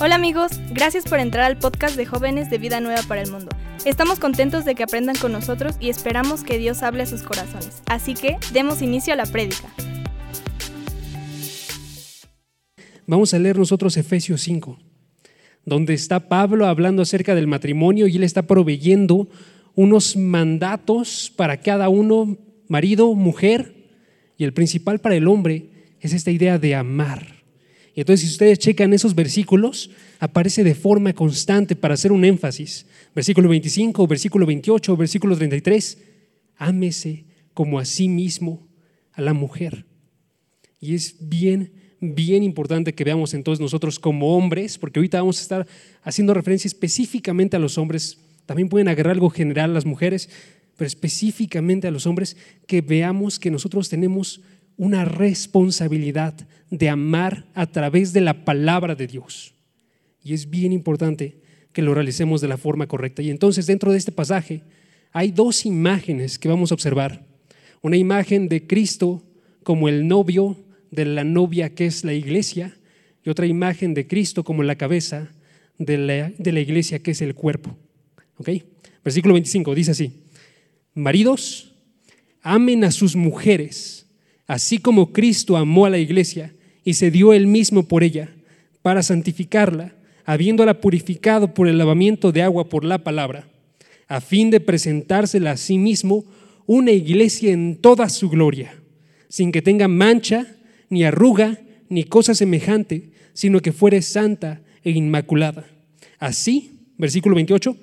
[0.00, 3.50] Hola amigos, gracias por entrar al podcast de jóvenes de Vida Nueva para el Mundo.
[3.84, 7.82] Estamos contentos de que aprendan con nosotros y esperamos que Dios hable a sus corazones.
[7.86, 9.72] Así que demos inicio a la prédica.
[13.06, 14.78] Vamos a leer nosotros Efesios 5,
[15.64, 19.28] donde está Pablo hablando acerca del matrimonio y él está proveyendo
[19.74, 22.38] unos mandatos para cada uno,
[22.68, 23.74] marido, mujer,
[24.36, 25.70] y el principal para el hombre
[26.00, 27.41] es esta idea de amar.
[27.94, 32.86] Y entonces, si ustedes checan esos versículos, aparece de forma constante para hacer un énfasis.
[33.14, 35.98] Versículo 25, versículo 28, versículo 33.
[36.56, 38.66] Ámese como a sí mismo
[39.12, 39.84] a la mujer.
[40.80, 45.42] Y es bien, bien importante que veamos entonces nosotros como hombres, porque ahorita vamos a
[45.42, 45.66] estar
[46.02, 48.18] haciendo referencia específicamente a los hombres.
[48.46, 50.30] También pueden agarrar algo general a las mujeres,
[50.76, 54.40] pero específicamente a los hombres, que veamos que nosotros tenemos
[54.76, 56.34] una responsabilidad
[56.70, 59.54] de amar a través de la palabra de Dios.
[60.24, 61.36] Y es bien importante
[61.72, 63.22] que lo realicemos de la forma correcta.
[63.22, 64.62] Y entonces dentro de este pasaje
[65.12, 67.24] hay dos imágenes que vamos a observar.
[67.82, 69.22] Una imagen de Cristo
[69.62, 70.56] como el novio
[70.90, 72.76] de la novia que es la iglesia
[73.24, 75.30] y otra imagen de Cristo como la cabeza
[75.78, 77.76] de la, iglesia que es el cuerpo.
[78.36, 78.50] ¿Ok?
[79.04, 80.12] Versículo 25 dice así,
[80.94, 81.72] maridos,
[82.42, 84.01] amen a sus mujeres
[84.46, 86.52] así como Cristo amó a la iglesia
[86.84, 88.30] y se dio él mismo por ella,
[88.82, 93.48] para santificarla, habiéndola purificado por el lavamiento de agua por la palabra,
[94.08, 96.24] a fin de presentársela a sí mismo
[96.66, 98.74] una iglesia en toda su gloria,
[99.28, 100.46] sin que tenga mancha,
[100.88, 105.66] ni arruga, ni cosa semejante, sino que fuere santa e inmaculada.
[106.18, 107.76] Así, versículo 28,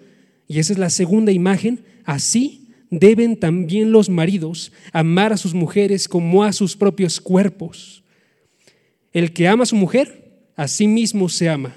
[0.47, 6.07] y esa es la segunda imagen, así deben también los maridos amar a sus mujeres
[6.07, 8.03] como a sus propios cuerpos.
[9.11, 11.75] El que ama a su mujer, a sí mismo se ama,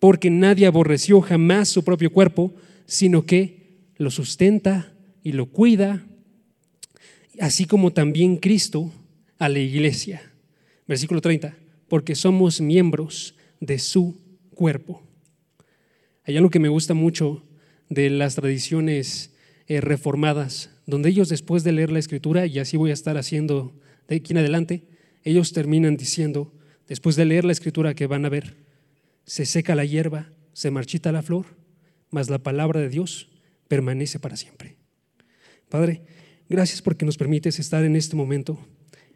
[0.00, 2.54] porque nadie aborreció jamás su propio cuerpo,
[2.86, 6.06] sino que lo sustenta y lo cuida,
[7.40, 8.92] así como también Cristo
[9.38, 10.22] a la iglesia.
[10.86, 11.56] Versículo 30,
[11.88, 14.16] porque somos miembros de su
[14.54, 15.02] cuerpo.
[16.24, 17.44] Hay algo que me gusta mucho
[17.88, 19.34] de las tradiciones
[19.68, 23.78] eh, reformadas, donde ellos después de leer la escritura, y así voy a estar haciendo
[24.08, 24.88] de aquí en adelante,
[25.24, 26.54] ellos terminan diciendo,
[26.88, 28.56] después de leer la escritura que van a ver,
[29.26, 31.44] se seca la hierba, se marchita la flor,
[32.10, 33.28] mas la palabra de Dios
[33.68, 34.76] permanece para siempre.
[35.68, 36.02] Padre,
[36.48, 38.58] gracias porque nos permites estar en este momento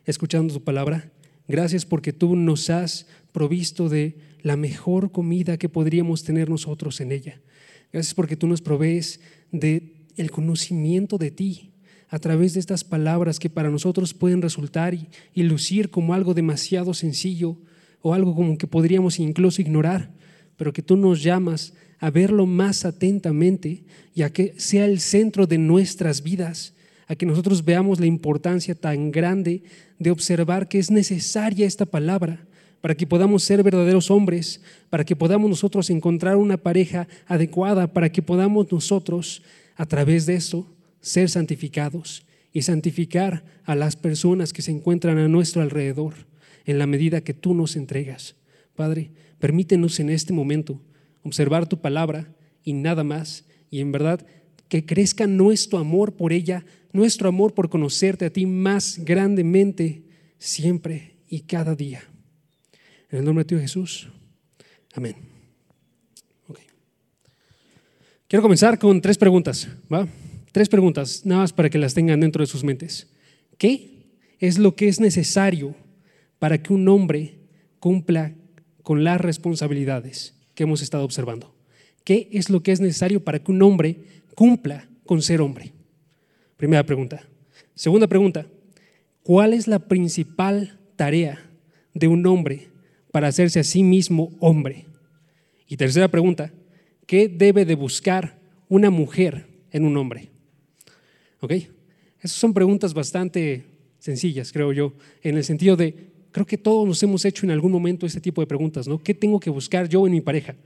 [0.05, 1.11] escuchando tu palabra.
[1.49, 7.13] Gracias porque tú nos has provisto de la mejor comida que podríamos tener nosotros en
[7.13, 7.41] ella.
[7.93, 9.21] Gracias porque tú nos provees
[9.51, 11.73] de el conocimiento de ti
[12.09, 16.93] a través de estas palabras que para nosotros pueden resultar y, lucir como algo demasiado
[16.93, 17.57] sencillo
[18.03, 20.11] o algo como que podríamos incluso ignorar,
[20.59, 23.85] pero que tú nos llamas a verlo más atentamente
[24.15, 26.75] y a que sea el centro de nuestras vidas,
[27.07, 29.63] a que nosotros veamos la importancia tan grande
[29.99, 32.47] de observar que es necesaria esta palabra
[32.83, 38.11] para que podamos ser verdaderos hombres, para que podamos nosotros encontrar una pareja adecuada, para
[38.11, 39.43] que podamos nosotros
[39.77, 45.29] a través de eso ser santificados y santificar a las personas que se encuentran a
[45.29, 46.15] nuestro alrededor
[46.65, 48.37] en la medida que tú nos entregas.
[48.75, 50.81] Padre, permítenos en este momento
[51.23, 54.25] observar tu palabra y nada más, y en verdad
[54.69, 60.05] que crezca nuestro amor por ella, nuestro amor por conocerte a ti más grandemente
[60.39, 62.03] siempre y cada día.
[63.11, 64.09] En el nombre de Dios Jesús.
[64.95, 65.32] Amén.
[68.33, 70.09] Quiero comenzar con tres preguntas, ¿va?
[70.53, 73.13] Tres preguntas, nada más para que las tengan dentro de sus mentes.
[73.59, 74.07] ¿Qué
[74.39, 75.77] es lo que es necesario
[76.39, 77.35] para que un hombre
[77.79, 78.33] cumpla
[78.83, 81.55] con las responsabilidades que hemos estado observando?
[82.05, 83.99] ¿Qué es lo que es necesario para que un hombre
[84.35, 85.75] cumpla con ser hombre?
[86.57, 87.29] Primera pregunta.
[87.75, 88.47] Segunda pregunta,
[89.23, 91.51] ¿cuál es la principal tarea
[91.93, 92.71] de un hombre
[93.11, 94.87] para hacerse a sí mismo hombre?
[95.69, 96.51] Y tercera pregunta,
[97.07, 98.39] ¿Qué debe de buscar
[98.69, 100.31] una mujer en un hombre?
[101.41, 101.53] ¿Ok?
[102.21, 103.65] Esas son preguntas bastante
[103.99, 107.73] sencillas, creo yo, en el sentido de, creo que todos nos hemos hecho en algún
[107.73, 109.03] momento este tipo de preguntas, ¿no?
[109.03, 110.57] ¿Qué tengo que buscar yo en mi pareja?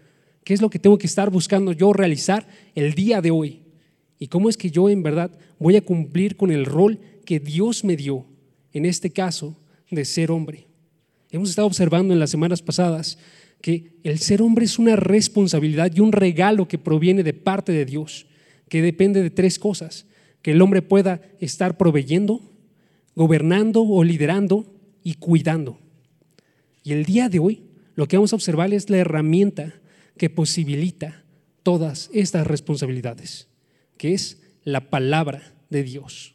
[0.45, 3.63] ¿Qué es lo que tengo que estar buscando yo realizar el día de hoy?
[4.19, 7.85] ¿Y cómo es que yo en verdad voy a cumplir con el rol que Dios
[7.85, 8.25] me dio,
[8.73, 9.57] en este caso,
[9.91, 10.67] de ser hombre?
[11.31, 13.19] Hemos estado observando en las semanas pasadas
[13.61, 17.85] que el ser hombre es una responsabilidad y un regalo que proviene de parte de
[17.85, 18.27] Dios,
[18.69, 20.07] que depende de tres cosas,
[20.43, 22.41] que el hombre pueda estar proveyendo,
[23.15, 24.73] gobernando o liderando
[25.03, 25.81] y cuidando.
[26.85, 27.63] Y el día de hoy
[27.95, 29.75] lo que vamos a observar es la herramienta
[30.17, 31.25] que posibilita
[31.63, 33.49] todas estas responsabilidades,
[33.97, 36.35] que es la palabra de Dios.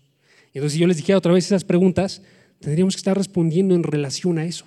[0.53, 2.21] Entonces, si yo les dijera otra vez esas preguntas,
[2.59, 4.65] tendríamos que estar respondiendo en relación a eso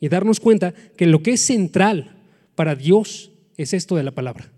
[0.00, 2.16] y darnos cuenta que lo que es central
[2.54, 4.52] para Dios es esto de la palabra.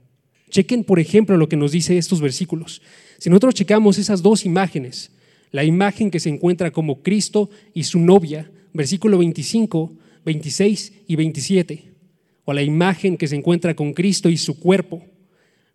[0.51, 2.83] Chequen, por ejemplo, lo que nos dice estos versículos.
[3.19, 5.13] Si nosotros checamos esas dos imágenes,
[5.53, 9.93] la imagen que se encuentra como Cristo y su novia, versículo 25,
[10.25, 11.85] 26 y 27,
[12.45, 15.05] o la imagen que se encuentra con Cristo y su cuerpo,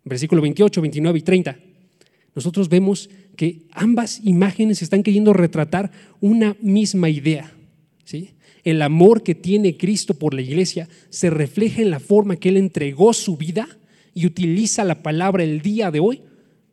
[0.04, 1.58] versículo 28, 29 y 30,
[2.34, 5.90] nosotros vemos que ambas imágenes están queriendo retratar
[6.20, 7.52] una misma idea.
[8.04, 8.34] ¿sí?
[8.66, 12.56] El amor que tiene Cristo por la iglesia se refleja en la forma que Él
[12.56, 13.68] entregó su vida
[14.12, 16.22] y utiliza la palabra el día de hoy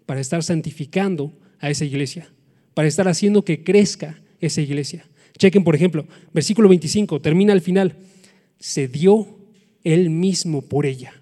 [0.07, 2.27] para estar santificando a esa iglesia,
[2.73, 5.05] para estar haciendo que crezca esa iglesia.
[5.37, 7.95] Chequen, por ejemplo, versículo 25, termina al final.
[8.57, 9.27] Se dio
[9.83, 11.13] él mismo por ella,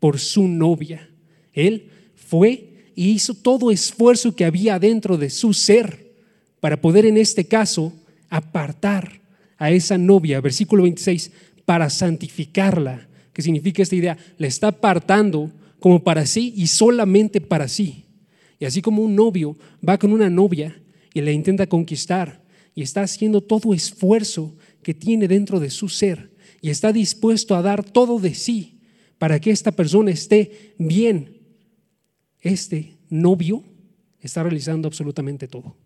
[0.00, 1.08] por su novia.
[1.54, 6.12] Él fue y hizo todo esfuerzo que había dentro de su ser
[6.60, 7.94] para poder en este caso
[8.28, 9.19] apartar
[9.60, 11.30] a esa novia, versículo 26,
[11.66, 13.08] para santificarla.
[13.32, 14.18] ¿Qué significa esta idea?
[14.38, 18.06] La está apartando como para sí y solamente para sí.
[18.58, 22.42] Y así como un novio va con una novia y la intenta conquistar
[22.74, 26.30] y está haciendo todo esfuerzo que tiene dentro de su ser
[26.62, 28.80] y está dispuesto a dar todo de sí
[29.18, 31.36] para que esta persona esté bien,
[32.40, 33.62] este novio
[34.20, 35.76] está realizando absolutamente todo.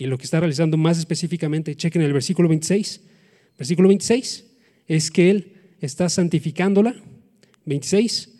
[0.00, 3.02] Y lo que está realizando más específicamente, chequen el versículo 26.
[3.58, 4.46] Versículo 26
[4.86, 6.94] es que él está santificándola.
[7.66, 8.30] 26,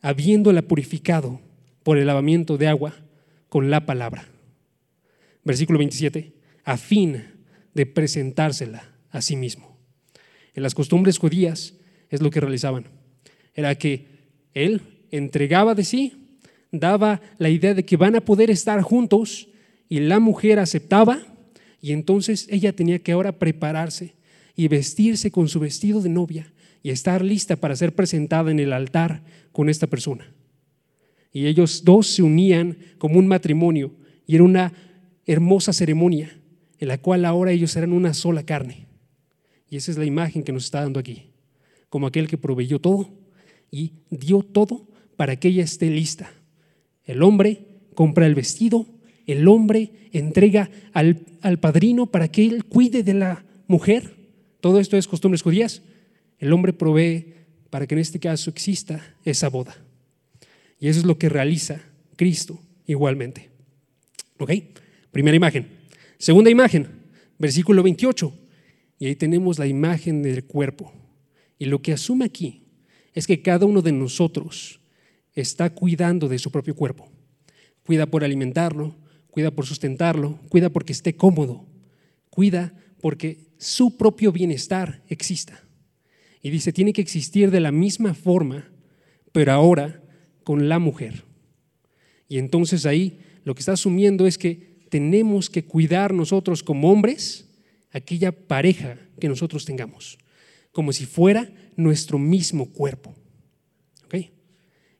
[0.00, 1.42] habiéndola purificado
[1.82, 2.94] por el lavamiento de agua
[3.50, 4.28] con la palabra.
[5.44, 6.32] Versículo 27,
[6.64, 7.22] a fin
[7.74, 9.76] de presentársela a sí mismo.
[10.54, 11.74] En las costumbres judías
[12.08, 12.86] es lo que realizaban.
[13.52, 14.06] Era que
[14.54, 16.38] él entregaba de sí
[16.72, 19.48] daba la idea de que van a poder estar juntos
[19.90, 21.20] y la mujer aceptaba
[21.82, 24.14] y entonces ella tenía que ahora prepararse
[24.56, 26.50] y vestirse con su vestido de novia
[26.82, 29.22] y estar lista para ser presentada en el altar
[29.52, 30.32] con esta persona.
[31.30, 33.92] Y ellos dos se unían como un matrimonio
[34.26, 34.72] y era una
[35.26, 36.40] hermosa ceremonia
[36.78, 38.86] en la cual ahora ellos eran una sola carne.
[39.68, 41.26] Y esa es la imagen que nos está dando aquí,
[41.90, 43.10] como aquel que proveyó todo
[43.70, 46.32] y dio todo para que ella esté lista
[47.10, 48.86] el hombre compra el vestido,
[49.32, 51.16] el hombre entrega al,
[51.60, 54.14] padrino para que él cuide de la mujer.
[54.60, 55.82] Todo esto es costumbres judías.
[56.38, 57.34] El hombre provee
[57.70, 59.76] para que en este caso exista esa boda.
[60.78, 61.80] Y eso es lo que realiza
[62.16, 63.50] Cristo igualmente.
[64.38, 64.52] ¿Ok?
[65.12, 65.66] Primera imagen.
[66.18, 66.88] Segunda imagen,
[67.38, 68.32] versículo 28.
[68.98, 70.92] Y ahí tenemos la imagen del cuerpo.
[71.58, 72.64] Y lo que asume aquí
[73.14, 74.80] es que cada uno de nosotros
[75.34, 77.08] está cuidando de su propio cuerpo.
[77.84, 78.94] Cuida por alimentarlo,
[79.30, 81.66] cuida por sustentarlo, cuida porque esté cómodo,
[82.30, 85.64] cuida porque su propio bienestar exista.
[86.42, 88.70] Y dice, tiene que existir de la misma forma,
[89.32, 90.02] pero ahora
[90.44, 91.24] con la mujer.
[92.28, 97.48] Y entonces ahí lo que está asumiendo es que tenemos que cuidar nosotros como hombres
[97.92, 100.18] aquella pareja que nosotros tengamos,
[100.72, 103.14] como si fuera nuestro mismo cuerpo.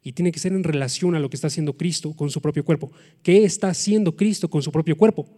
[0.02, 2.64] Y tiene que ser en relación a lo que está haciendo Cristo con su propio
[2.64, 2.90] cuerpo.
[3.22, 5.28] ¿Qué está haciendo Cristo con su propio cuerpo?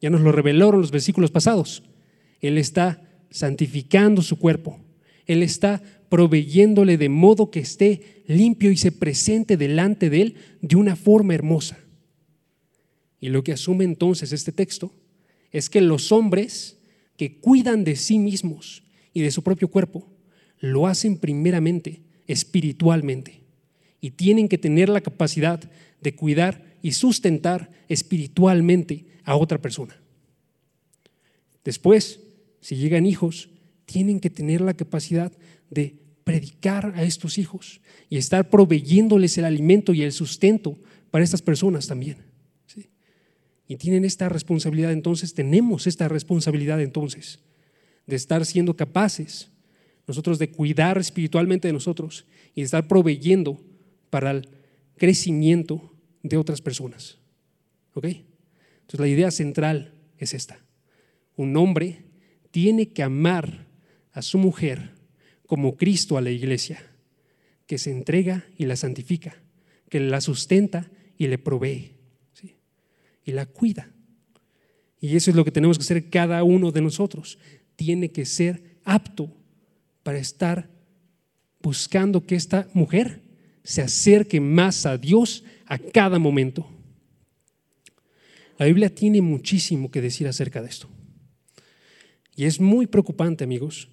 [0.00, 1.82] Ya nos lo revelaron los versículos pasados.
[2.40, 4.80] Él está santificando su cuerpo.
[5.26, 10.76] Él está proveyéndole de modo que esté limpio y se presente delante de Él de
[10.76, 11.78] una forma hermosa.
[13.20, 14.92] Y lo que asume entonces este texto
[15.52, 16.78] es que los hombres
[17.16, 20.08] que cuidan de sí mismos y de su propio cuerpo,
[20.60, 23.37] lo hacen primeramente espiritualmente
[24.00, 25.60] y tienen que tener la capacidad
[26.00, 30.00] de cuidar y sustentar espiritualmente a otra persona.
[31.64, 32.20] Después,
[32.60, 33.50] si llegan hijos,
[33.84, 35.32] tienen que tener la capacidad
[35.70, 40.78] de predicar a estos hijos y estar proveyéndoles el alimento y el sustento
[41.10, 42.18] para estas personas también.
[43.66, 47.40] Y tienen esta responsabilidad entonces, tenemos esta responsabilidad entonces
[48.06, 49.50] de estar siendo capaces
[50.06, 52.24] nosotros de cuidar espiritualmente de nosotros
[52.54, 53.60] y de estar proveyendo
[54.10, 54.48] para el
[54.96, 57.18] crecimiento de otras personas.
[57.94, 58.04] ¿Ok?
[58.04, 60.58] Entonces la idea central es esta.
[61.36, 62.04] Un hombre
[62.50, 63.66] tiene que amar
[64.12, 64.90] a su mujer
[65.46, 66.82] como Cristo a la iglesia,
[67.66, 69.36] que se entrega y la santifica,
[69.88, 71.92] que la sustenta y le provee,
[73.24, 73.90] y la cuida.
[75.00, 77.38] Y eso es lo que tenemos que hacer cada uno de nosotros.
[77.76, 79.30] Tiene que ser apto
[80.02, 80.70] para estar
[81.60, 83.22] buscando que esta mujer
[83.68, 86.66] se acerque más a Dios a cada momento.
[88.56, 90.88] La Biblia tiene muchísimo que decir acerca de esto.
[92.34, 93.90] Y es muy preocupante, amigos,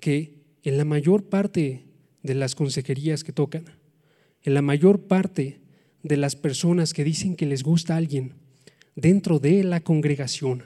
[0.00, 1.84] que en la mayor parte
[2.22, 3.66] de las consejerías que tocan,
[4.44, 5.60] en la mayor parte
[6.02, 8.32] de las personas que dicen que les gusta a alguien
[8.96, 10.62] dentro de la congregación,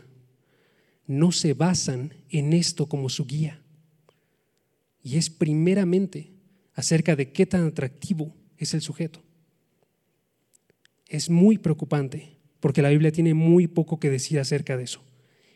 [1.09, 3.61] no se basan en esto como su guía.
[5.03, 6.31] Y es primeramente
[6.75, 9.23] acerca de qué tan atractivo es el sujeto.
[11.09, 15.03] Es muy preocupante porque la Biblia tiene muy poco que decir acerca de eso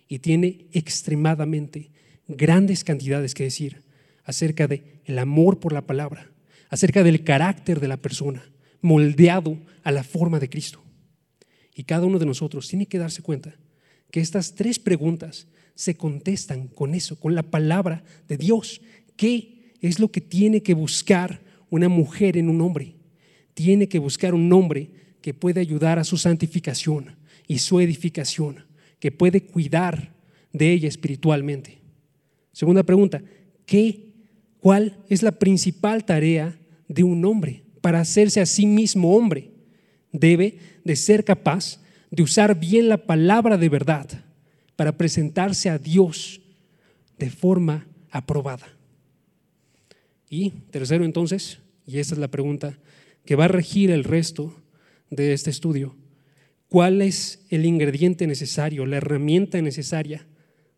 [0.08, 1.90] y tiene extremadamente
[2.28, 3.82] grandes cantidades que decir
[4.24, 6.30] acerca de el amor por la palabra,
[6.68, 10.82] acerca del carácter de la persona, moldeado a la forma de Cristo.
[11.74, 13.54] Y cada uno de nosotros tiene que darse cuenta
[14.10, 18.80] que estas tres preguntas se contestan con eso, con la palabra de Dios.
[19.16, 22.95] ¿Qué es lo que tiene que buscar una mujer en un hombre?
[23.56, 24.90] Tiene que buscar un hombre
[25.22, 27.16] que puede ayudar a su santificación
[27.48, 28.66] y su edificación,
[29.00, 30.12] que puede cuidar
[30.52, 31.78] de ella espiritualmente.
[32.52, 33.22] Segunda pregunta,
[33.64, 34.12] ¿qué,
[34.60, 39.52] ¿cuál es la principal tarea de un hombre para hacerse a sí mismo hombre?
[40.12, 44.06] Debe de ser capaz de usar bien la palabra de verdad
[44.76, 46.42] para presentarse a Dios
[47.18, 48.68] de forma aprobada.
[50.28, 52.78] Y tercero entonces, y esta es la pregunta
[53.26, 54.54] que va a regir el resto
[55.10, 55.94] de este estudio,
[56.68, 60.26] ¿cuál es el ingrediente necesario, la herramienta necesaria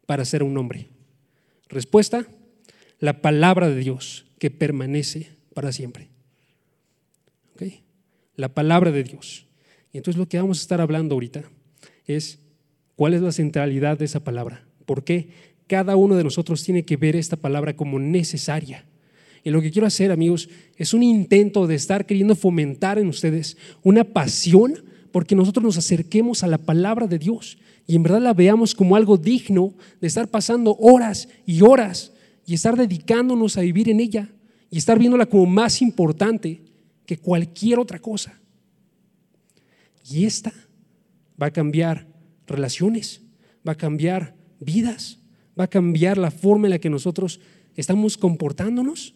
[0.07, 0.89] para ser un hombre?
[1.69, 2.27] Respuesta,
[2.99, 6.09] la palabra de Dios que permanece para siempre.
[8.37, 9.47] La palabra de Dios.
[9.93, 11.43] Y entonces lo que vamos a estar hablando ahorita
[12.07, 12.39] es
[12.95, 14.65] cuál es la centralidad de esa palabra.
[14.87, 15.31] ¿Por qué?
[15.67, 18.85] Cada uno de nosotros tiene que ver esta palabra como necesaria.
[19.49, 23.57] Y lo que quiero hacer, amigos, es un intento de estar queriendo fomentar en ustedes
[23.83, 24.75] una pasión
[25.11, 28.95] porque nosotros nos acerquemos a la palabra de Dios y en verdad la veamos como
[28.95, 32.13] algo digno de estar pasando horas y horas
[32.45, 34.31] y estar dedicándonos a vivir en ella
[34.69, 36.61] y estar viéndola como más importante
[37.07, 38.39] que cualquier otra cosa.
[40.11, 40.53] Y esta
[41.43, 42.07] va a cambiar
[42.47, 43.23] relaciones,
[43.67, 45.21] va a cambiar vidas,
[45.59, 47.41] va a cambiar la forma en la que nosotros
[47.77, 49.15] estamos comportándonos,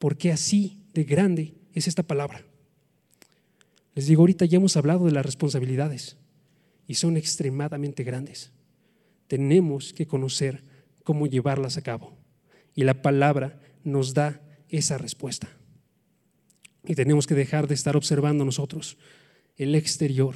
[0.00, 2.42] porque así de grande es esta palabra.
[3.94, 6.16] Les digo, ahorita ya hemos hablado de las responsabilidades
[6.86, 8.50] y son extremadamente grandes.
[9.28, 10.64] Tenemos que conocer
[11.04, 12.16] cómo llevarlas a cabo
[12.74, 14.40] y la palabra nos da
[14.70, 15.48] esa respuesta.
[16.84, 18.96] Y tenemos que dejar de estar observando nosotros
[19.56, 20.34] el exterior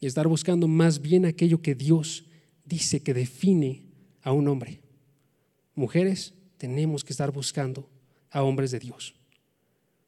[0.00, 2.26] y estar buscando más bien aquello que Dios
[2.64, 3.86] dice que define
[4.22, 4.80] a un hombre.
[5.76, 7.88] Mujeres, tenemos que estar buscando
[8.30, 9.14] a hombres de Dios.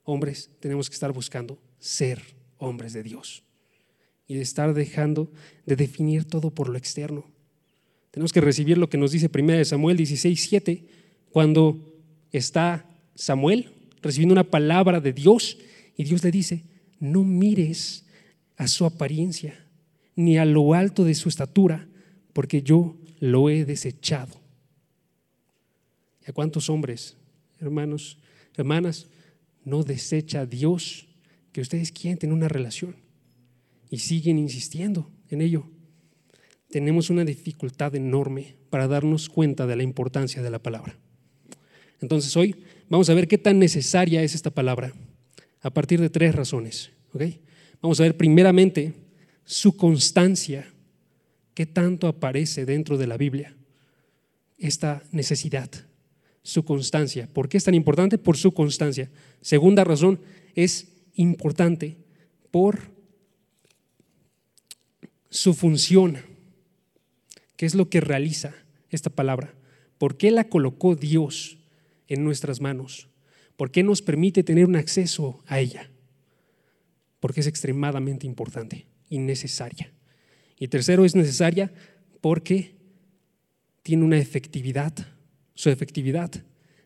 [0.05, 2.23] Hombres, tenemos que estar buscando ser
[2.59, 3.43] hombres de Dios
[4.27, 5.31] y de estar dejando
[5.67, 7.25] de definir todo por lo externo.
[8.11, 10.85] Tenemos que recibir lo que nos dice 1 Samuel 16, 7,
[11.31, 11.95] cuando
[12.33, 13.73] está Samuel
[14.03, 15.59] recibiendo una palabra de Dios
[15.97, 16.65] y Dios le dice,
[16.99, 18.05] no mires
[18.57, 19.67] a su apariencia
[20.17, 21.89] ni a lo alto de su estatura,
[22.33, 24.41] porque yo lo he desechado.
[26.27, 27.17] ¿Y a cuántos hombres,
[27.61, 28.19] hermanos,
[28.57, 29.09] hermanas,
[29.64, 31.07] no desecha a Dios
[31.52, 32.97] que ustedes quieren tener una relación
[33.90, 35.67] y siguen insistiendo en ello?
[36.69, 40.97] Tenemos una dificultad enorme para darnos cuenta de la importancia de la palabra.
[42.00, 42.57] Entonces hoy
[42.88, 44.93] vamos a ver qué tan necesaria es esta palabra
[45.61, 46.90] a partir de tres razones.
[47.83, 48.95] Vamos a ver primeramente
[49.45, 50.73] su constancia,
[51.55, 53.57] qué tanto aparece dentro de la Biblia
[54.61, 55.71] esta necesidad,
[56.43, 57.29] su constancia.
[57.33, 58.19] ¿Por qué es tan importante?
[58.19, 59.11] Por su constancia.
[59.41, 60.21] Segunda razón,
[60.55, 61.97] es importante
[62.51, 62.81] por
[65.31, 66.19] su función.
[67.57, 68.55] ¿Qué es lo que realiza
[68.91, 69.55] esta palabra?
[69.99, 71.59] ¿Por qué la colocó Dios
[72.09, 73.09] en nuestras manos?
[73.57, 75.91] ¿Por qué nos permite tener un acceso a ella?
[77.21, 79.93] Porque es extremadamente importante y necesaria.
[80.59, 81.71] Y tercero, es necesaria
[82.21, 82.75] porque
[83.83, 84.95] tiene una efectividad,
[85.61, 86.31] su efectividad,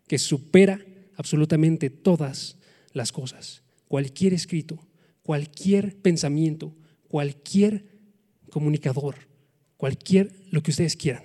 [0.08, 2.58] que supera absolutamente todas
[2.92, 3.62] las cosas.
[3.86, 4.84] Cualquier escrito,
[5.22, 6.74] cualquier pensamiento,
[7.06, 7.84] cualquier
[8.50, 9.14] comunicador,
[9.76, 11.22] cualquier lo que ustedes quieran.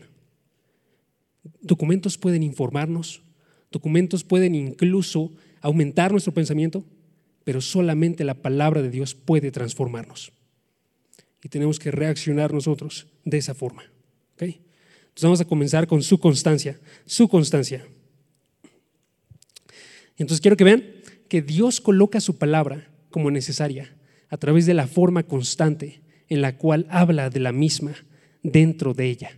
[1.60, 3.24] Documentos pueden informarnos,
[3.72, 6.86] Documentos pueden incluso aumentar nuestro pensamiento,
[7.44, 10.32] pero solamente la palabra de Dios puede transformarnos.
[11.44, 13.84] Y tenemos que reaccionar nosotros de esa forma.
[15.22, 17.86] Vamos a comenzar con su constancia, su constancia.
[20.18, 20.84] Entonces quiero que vean
[21.28, 23.96] que Dios coloca su palabra como necesaria
[24.30, 27.96] a través de la forma constante en la cual habla de la misma
[28.44, 29.32] dentro de ella.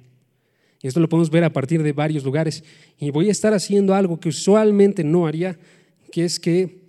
[0.82, 2.64] Y esto lo podemos ver a partir de varios lugares.
[2.98, 5.58] Y voy a estar haciendo algo que usualmente no haría,
[6.12, 6.82] que es que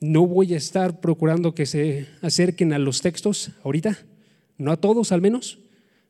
[0.00, 3.98] no voy a estar procurando que se acerquen a los textos ahorita,
[4.58, 5.58] no a todos al menos,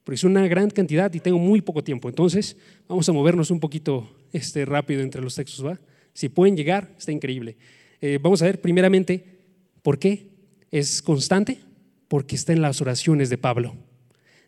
[0.04, 2.08] porque es una gran cantidad y tengo muy poco tiempo.
[2.08, 2.56] Entonces,
[2.86, 5.80] vamos a movernos un poquito este, rápido entre los textos, ¿va?
[6.12, 7.56] Si pueden llegar, está increíble.
[8.00, 9.24] Eh, vamos a ver primeramente
[9.82, 10.28] por qué
[10.70, 11.58] es constante,
[12.06, 13.74] porque está en las oraciones de Pablo.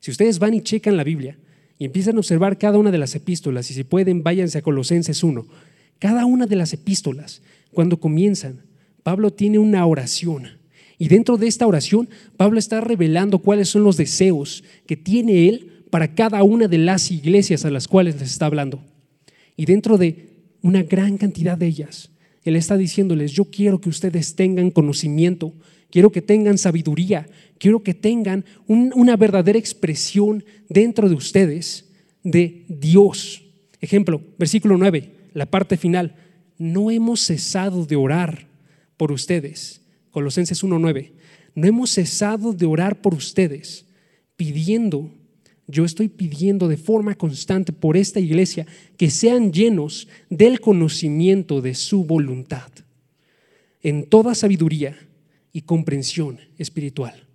[0.00, 1.38] Si ustedes van y checan la Biblia
[1.78, 5.24] y empiezan a observar cada una de las epístolas, y si pueden, váyanse a Colosenses
[5.24, 5.46] 1,
[5.98, 8.62] cada una de las epístolas, cuando comienzan,
[9.02, 10.58] Pablo tiene una oración.
[10.98, 15.84] Y dentro de esta oración, Pablo está revelando cuáles son los deseos que tiene él
[15.90, 18.82] para cada una de las iglesias a las cuales les está hablando.
[19.56, 20.30] Y dentro de
[20.62, 22.10] una gran cantidad de ellas,
[22.44, 25.52] él está diciéndoles, yo quiero que ustedes tengan conocimiento,
[25.90, 27.26] quiero que tengan sabiduría,
[27.58, 31.86] quiero que tengan una verdadera expresión dentro de ustedes
[32.22, 33.42] de Dios.
[33.80, 36.14] Ejemplo, versículo 9, la parte final,
[36.58, 38.46] no hemos cesado de orar
[38.96, 39.82] por ustedes.
[40.16, 41.12] Colosenses 1.9,
[41.54, 43.84] no hemos cesado de orar por ustedes,
[44.34, 45.10] pidiendo,
[45.66, 51.74] yo estoy pidiendo de forma constante por esta iglesia que sean llenos del conocimiento de
[51.74, 52.72] su voluntad,
[53.82, 54.96] en toda sabiduría
[55.52, 57.26] y comprensión espiritual.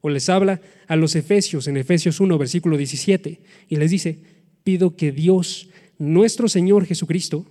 [0.00, 4.18] O les habla a los Efesios en Efesios 1, versículo 17, y les dice,
[4.64, 7.46] pido que Dios, nuestro Señor Jesucristo,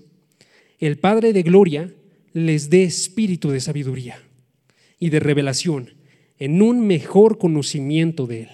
[0.79, 1.93] el Padre de Gloria,
[2.33, 4.21] les dé espíritu de sabiduría
[4.99, 5.91] y de revelación
[6.37, 8.49] en un mejor conocimiento de Él.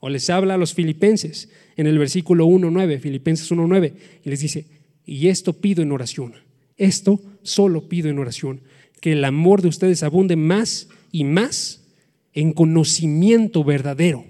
[0.00, 4.66] O les habla a los filipenses en el versículo 1.9, Filipenses 1.9, y les dice,
[5.06, 6.34] y esto pido en oración,
[6.76, 8.62] esto solo pido en oración,
[9.00, 11.84] que el amor de ustedes abunde más y más
[12.32, 14.24] en conocimiento verdadero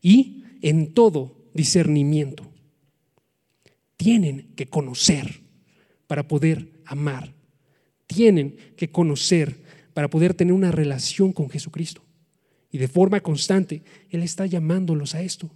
[0.00, 2.50] y en todo discernimiento.
[3.96, 5.40] Tienen que conocer
[6.06, 7.34] para poder amar
[8.06, 9.63] tienen que conocer
[9.94, 12.02] para poder tener una relación con Jesucristo.
[12.70, 15.50] Y de forma constante, Él está llamándolos a esto.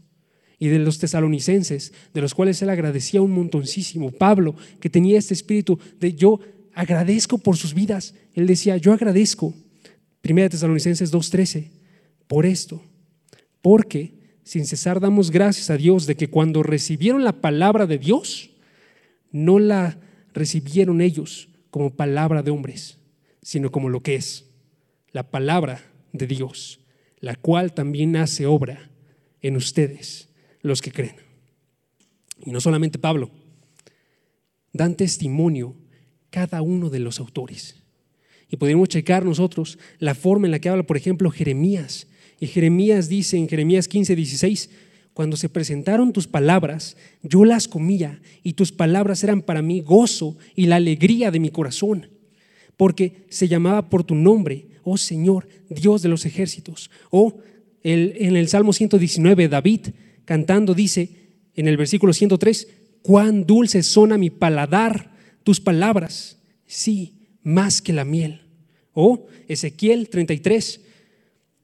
[0.59, 5.35] Y de los tesalonicenses, de los cuales Él agradecía un montoncísimo, Pablo, que tenía este
[5.35, 6.41] espíritu de yo
[6.75, 8.15] agradezco por sus vidas.
[8.35, 9.53] Él decía, yo agradezco,
[10.21, 11.71] Primera Tesalonicenses 2.13,
[12.29, 12.83] por esto,
[13.63, 18.51] porque sin cesar damos gracias a Dios de que cuando recibieron la palabra de Dios,
[19.33, 19.99] no la
[20.33, 22.98] recibieron ellos como palabra de hombres,
[23.49, 24.45] sino como lo que es,
[25.11, 25.83] la palabra
[26.13, 26.81] de Dios,
[27.19, 28.91] la cual también hace obra
[29.41, 30.29] en ustedes,
[30.61, 31.17] los que creen.
[32.45, 33.31] Y no solamente Pablo,
[34.75, 35.75] dan testimonio
[36.29, 37.77] cada uno de los autores.
[38.51, 42.07] Y podemos checar nosotros la forma en la que habla, por ejemplo, Jeremías.
[42.39, 44.71] Y Jeremías dice en Jeremías 15, 16,
[45.15, 50.37] cuando se presentaron tus palabras, yo las comía y tus palabras eran para mí gozo
[50.55, 52.18] y la alegría de mi corazón,
[52.79, 56.91] porque se llamaba por tu nombre, oh Señor, Dios de los ejércitos.
[57.11, 57.41] O
[57.83, 59.89] en el Salmo 119, David
[60.25, 61.11] cantando dice
[61.55, 62.69] en el versículo 103,
[63.03, 65.13] cuán dulces son a mi paladar
[65.43, 68.43] tus palabras, sí, más que la miel.
[68.93, 70.81] O Ezequiel 33,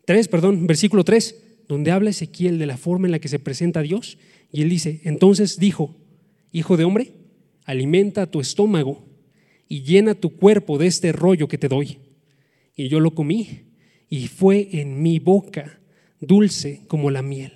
[0.04, 1.36] 3, perdón, versículo 3,
[1.68, 4.18] donde habla Ezequiel de la forma en la que se presenta a Dios,
[4.50, 5.94] y él dice, entonces dijo,
[6.50, 7.12] hijo de hombre,
[7.64, 9.13] alimenta tu estómago
[9.68, 11.98] y llena tu cuerpo de este rollo que te doy.
[12.76, 13.64] Y yo lo comí,
[14.08, 15.80] y fue en mi boca
[16.20, 17.52] dulce como la miel.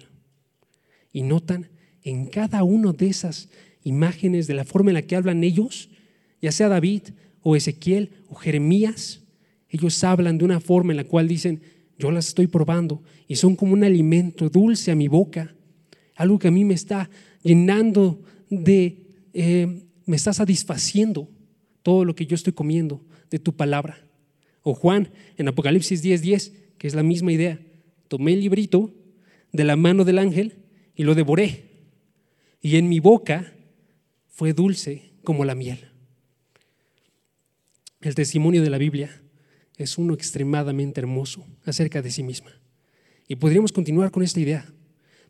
[1.12, 1.70] Y notan
[2.02, 3.48] en cada una de esas
[3.84, 5.88] imágenes de la forma en la que hablan ellos,
[6.40, 7.02] ya sea David
[7.42, 9.22] o Ezequiel o Jeremías,
[9.68, 11.60] ellos hablan de una forma en la cual dicen,
[11.98, 15.54] yo las estoy probando y son como un alimento dulce a mi boca,
[16.14, 17.10] algo que a mí me está
[17.42, 21.28] llenando de, eh, me está satisfaciendo
[21.88, 24.06] todo lo que yo estoy comiendo de tu palabra.
[24.60, 27.58] O Juan en Apocalipsis 10:10, 10, que es la misma idea,
[28.08, 28.92] tomé el librito
[29.52, 31.64] de la mano del ángel y lo devoré.
[32.60, 33.54] Y en mi boca
[34.26, 35.78] fue dulce como la miel.
[38.02, 39.22] El testimonio de la Biblia
[39.78, 42.50] es uno extremadamente hermoso acerca de sí misma.
[43.26, 44.70] Y podríamos continuar con esta idea.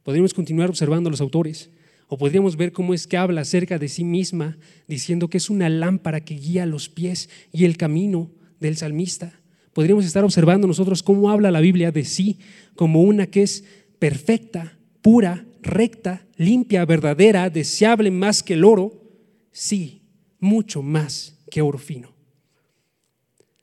[0.02, 1.70] Podríamos continuar observando a los autores.
[2.08, 5.68] O podríamos ver cómo es que habla acerca de sí misma, diciendo que es una
[5.68, 9.40] lámpara que guía los pies y el camino del salmista.
[9.74, 12.38] Podríamos estar observando nosotros cómo habla la Biblia de sí
[12.74, 13.62] como una que es
[13.98, 19.04] perfecta, pura, recta, limpia, verdadera, deseable más que el oro.
[19.52, 20.02] Sí,
[20.40, 22.14] mucho más que oro fino.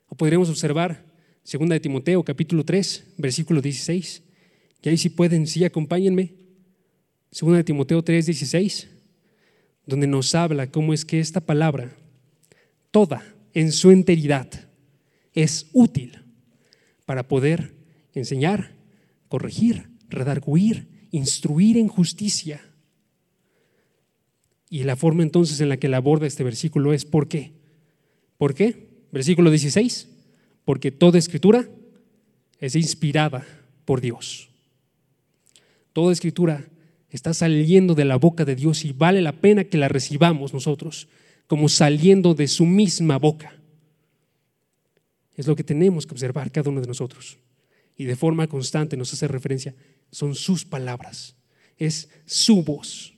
[0.06, 1.04] O podríamos observar
[1.44, 4.22] 2 de Timoteo, capítulo 3, versículo 16.
[4.82, 6.45] Y ahí si pueden, sí, acompáñenme.
[7.38, 8.88] 2 de Timoteo 3, 16,
[9.84, 11.92] donde nos habla cómo es que esta palabra,
[12.90, 13.22] toda
[13.52, 14.48] en su enteridad,
[15.34, 16.22] es útil
[17.04, 17.74] para poder
[18.14, 18.72] enseñar,
[19.28, 22.62] corregir, redarguir, instruir en justicia.
[24.70, 27.52] Y la forma entonces en la que la aborda este versículo es ¿por qué?
[28.38, 28.88] ¿Por qué?
[29.12, 30.08] Versículo 16,
[30.64, 31.68] porque toda escritura
[32.60, 33.46] es inspirada
[33.84, 34.48] por Dios.
[35.92, 36.66] Toda escritura
[37.16, 41.08] está saliendo de la boca de Dios y vale la pena que la recibamos nosotros
[41.46, 43.54] como saliendo de su misma boca.
[45.34, 47.38] Es lo que tenemos que observar cada uno de nosotros.
[47.96, 49.74] Y de forma constante nos hace referencia,
[50.10, 51.36] son sus palabras,
[51.78, 53.14] es su voz.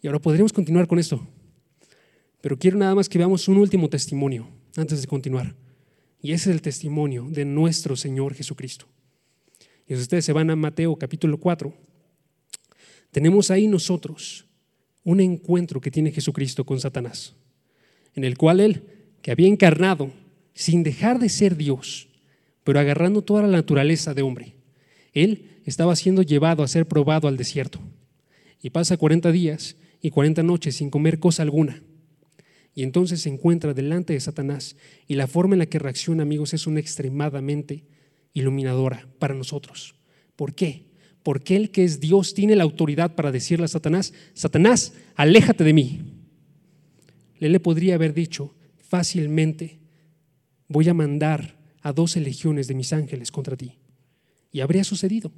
[0.00, 1.26] Y ahora podríamos continuar con esto,
[2.40, 5.54] pero quiero nada más que veamos un último testimonio antes de continuar.
[6.20, 8.86] Y ese es el testimonio de nuestro Señor Jesucristo.
[9.86, 11.74] Y ustedes se van a Mateo capítulo 4,
[13.12, 14.46] tenemos ahí nosotros
[15.04, 17.34] un encuentro que tiene Jesucristo con Satanás,
[18.14, 18.84] en el cual Él,
[19.20, 20.10] que había encarnado
[20.54, 22.08] sin dejar de ser Dios,
[22.64, 24.54] pero agarrando toda la naturaleza de hombre,
[25.12, 27.80] Él estaba siendo llevado a ser probado al desierto.
[28.62, 31.82] Y pasa 40 días y 40 noches sin comer cosa alguna.
[32.74, 36.54] Y entonces se encuentra delante de Satanás y la forma en la que reacciona, amigos,
[36.54, 37.84] es una extremadamente
[38.32, 39.96] iluminadora para nosotros.
[40.36, 40.91] ¿Por qué?
[41.22, 45.72] Porque Él que es Dios tiene la autoridad para decirle a Satanás, Satanás, aléjate de
[45.72, 46.00] mí.
[47.38, 49.78] Él le podría haber dicho fácilmente,
[50.68, 53.78] voy a mandar a doce legiones de mis ángeles contra ti.
[54.52, 55.32] Y habría sucedido.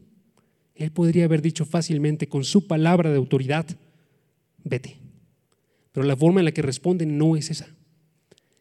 [0.74, 3.66] Él podría haber dicho fácilmente con su palabra de autoridad,
[4.64, 4.96] vete.
[5.92, 7.68] Pero la forma en la que responde no es esa.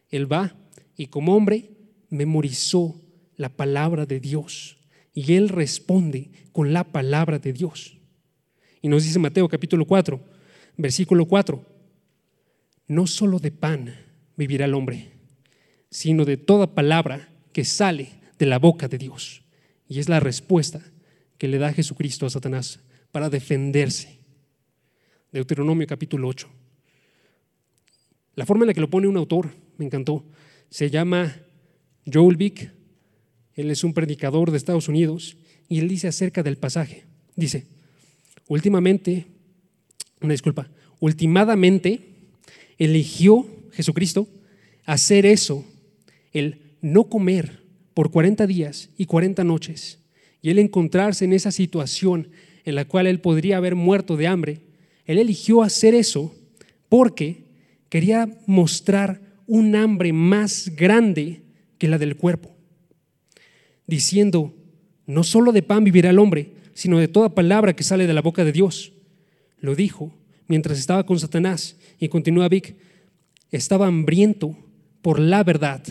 [0.10, 0.56] Él va
[0.96, 1.72] y como hombre
[2.10, 3.02] memorizó
[3.36, 4.78] la palabra de Dios
[5.14, 7.98] y él responde con la palabra de Dios.
[8.82, 10.20] Y nos dice Mateo capítulo 4,
[10.78, 11.66] versículo 4,
[12.88, 13.96] no solo de pan
[14.36, 15.12] vivirá el hombre,
[15.90, 19.44] sino de toda palabra que sale de la boca de Dios.
[19.88, 20.82] Y es la respuesta
[21.38, 22.80] que le da Jesucristo a Satanás
[23.12, 24.20] para defenderse.
[25.32, 26.50] Deuteronomio capítulo 8.
[28.36, 30.26] La forma en la que lo pone un autor me encantó.
[30.70, 31.36] Se llama
[32.12, 32.72] Joel Vick.
[33.56, 35.38] Él es un predicador de Estados Unidos
[35.70, 37.06] y él dice acerca del pasaje.
[37.36, 37.66] Dice,
[38.48, 39.28] últimamente,
[40.22, 42.00] una disculpa, ultimadamente
[42.78, 44.28] eligió Jesucristo
[44.86, 45.66] hacer eso,
[46.32, 47.62] el no comer
[47.94, 50.00] por 40 días y 40 noches
[50.42, 52.28] y él encontrarse en esa situación
[52.66, 54.62] en la cual él podría haber muerto de hambre,
[55.06, 56.36] él eligió hacer eso
[56.90, 57.44] porque
[57.90, 61.42] quería mostrar un hambre más grande
[61.78, 62.53] que la del cuerpo,
[63.88, 64.54] diciendo,
[65.06, 68.22] no solo de pan vivirá el hombre, sino de toda palabra que sale de la
[68.22, 68.94] boca de Dios.
[69.60, 70.14] Lo dijo
[70.48, 72.76] mientras estaba con Satanás y continúa Vic,
[73.52, 74.58] estaba hambriento
[75.02, 75.82] por la verdad,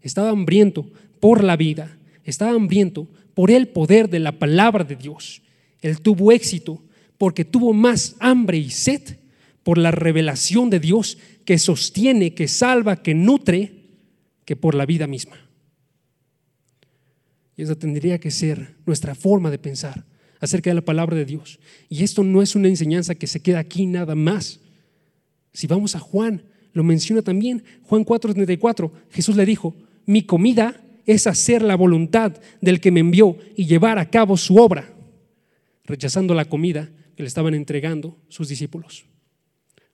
[0.00, 5.42] estaba hambriento por la vida, estaba hambriento por el poder de la palabra de Dios.
[5.80, 6.82] Él tuvo éxito
[7.18, 9.02] porque tuvo más hambre y sed
[9.62, 13.84] por la revelación de Dios que sostiene, que salva, que nutre,
[14.44, 15.47] que por la vida misma.
[17.58, 20.04] Y esa tendría que ser nuestra forma de pensar
[20.38, 21.58] acerca de la palabra de Dios.
[21.88, 24.60] Y esto no es una enseñanza que se queda aquí nada más.
[25.52, 29.74] Si vamos a Juan, lo menciona también, Juan 4:34, Jesús le dijo,
[30.06, 34.56] mi comida es hacer la voluntad del que me envió y llevar a cabo su
[34.58, 34.94] obra,
[35.84, 39.04] rechazando la comida que le estaban entregando sus discípulos.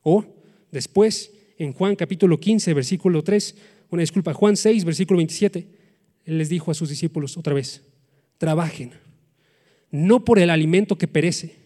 [0.03, 0.23] O
[0.71, 3.57] después, en Juan capítulo 15, versículo 3,
[3.89, 5.67] una disculpa, Juan 6, versículo 27,
[6.25, 7.83] él les dijo a sus discípulos otra vez,
[8.39, 8.93] trabajen,
[9.91, 11.57] no por el alimento que perece,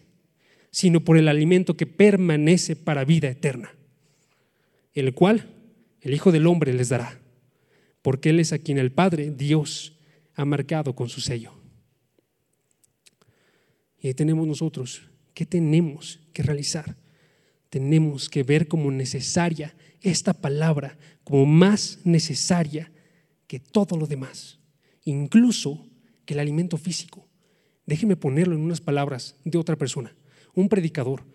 [0.71, 3.73] sino por el alimento que permanece para vida eterna,
[4.93, 5.47] el cual
[6.01, 7.19] el Hijo del Hombre les dará,
[8.01, 9.97] porque Él es a quien el Padre, Dios,
[10.35, 11.53] ha marcado con su sello.
[14.01, 15.01] Y ahí tenemos nosotros,
[15.33, 16.95] ¿qué tenemos que realizar?
[17.69, 22.91] tenemos que ver como necesaria esta palabra, como más necesaria
[23.49, 24.59] que todo lo demás,
[25.05, 25.89] incluso
[26.23, 27.27] que el alimento físico.
[27.87, 30.15] Déjeme ponerlo en unas palabras de otra persona,
[30.53, 31.25] un predicador,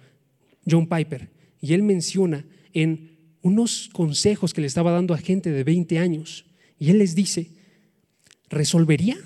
[0.64, 5.64] John Piper, y él menciona en unos consejos que le estaba dando a gente de
[5.64, 6.46] 20 años,
[6.78, 7.50] y él les dice,
[8.48, 9.18] ¿resolvería?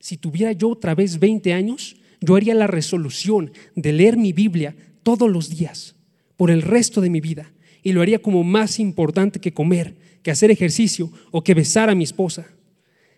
[0.00, 4.74] Si tuviera yo otra vez 20 años, yo haría la resolución de leer mi Biblia
[5.04, 5.94] todos los días
[6.36, 7.52] por el resto de mi vida
[7.86, 9.94] y lo haría como más importante que comer,
[10.24, 12.48] que hacer ejercicio o que besar a mi esposa.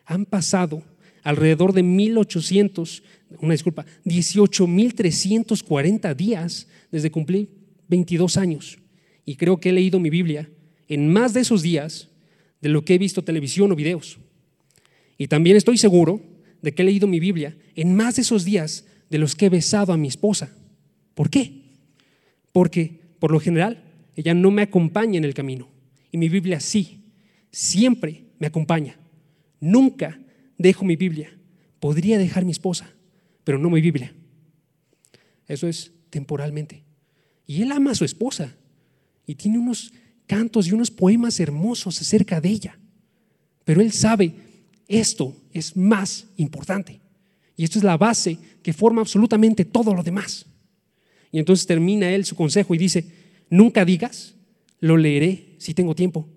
[0.04, 0.82] Han pasado
[1.22, 3.02] alrededor de 1800,
[3.40, 7.48] una disculpa, 18.340 días desde cumplir
[7.88, 8.78] 22 años.
[9.24, 10.50] Y creo que he leído mi Biblia
[10.86, 12.10] en más de esos días
[12.60, 14.18] de lo que he visto televisión o videos.
[15.16, 16.20] Y también estoy seguro
[16.60, 19.48] de que he leído mi Biblia en más de esos días de los que he
[19.48, 20.54] besado a mi esposa.
[21.14, 21.62] ¿Por qué?
[22.52, 23.87] Porque, por lo general,
[24.18, 25.68] ella no me acompaña en el camino.
[26.10, 27.04] Y mi Biblia sí,
[27.52, 28.98] siempre me acompaña.
[29.60, 30.18] Nunca
[30.58, 31.38] dejo mi Biblia.
[31.78, 32.90] Podría dejar mi esposa,
[33.44, 34.12] pero no mi Biblia.
[35.46, 36.82] Eso es temporalmente.
[37.46, 38.52] Y él ama a su esposa
[39.24, 39.92] y tiene unos
[40.26, 42.76] cantos y unos poemas hermosos acerca de ella.
[43.64, 44.34] Pero él sabe,
[44.88, 47.00] esto es más importante.
[47.56, 50.44] Y esto es la base que forma absolutamente todo lo demás.
[51.30, 53.17] Y entonces termina él su consejo y dice,
[53.50, 54.34] nunca digas,
[54.80, 56.28] lo leeré si tengo tiempo.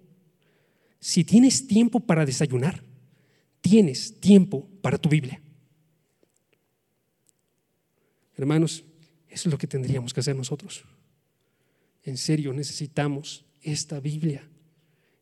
[1.00, 2.84] Si tienes tiempo para desayunar,
[3.62, 5.41] tienes tiempo para tu Biblia.
[8.36, 8.84] Hermanos,
[9.30, 10.84] eso es lo que tendríamos que hacer nosotros.
[12.04, 14.47] En serio, necesitamos esta Biblia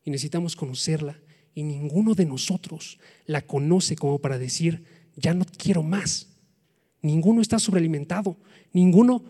[0.04, 1.20] y necesitamos conocerla
[1.54, 4.84] y ninguno de nosotros la conoce como para decir,
[5.16, 6.28] ya no quiero más.
[7.02, 8.38] Ninguno está sobrealimentado,
[8.72, 9.24] ninguno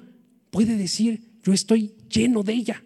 [0.50, 2.84] puede decir, yo estoy lleno de ella.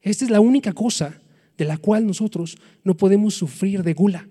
[0.00, 1.20] Esta es la única cosa
[1.56, 4.28] de la cual nosotros no podemos sufrir de gula.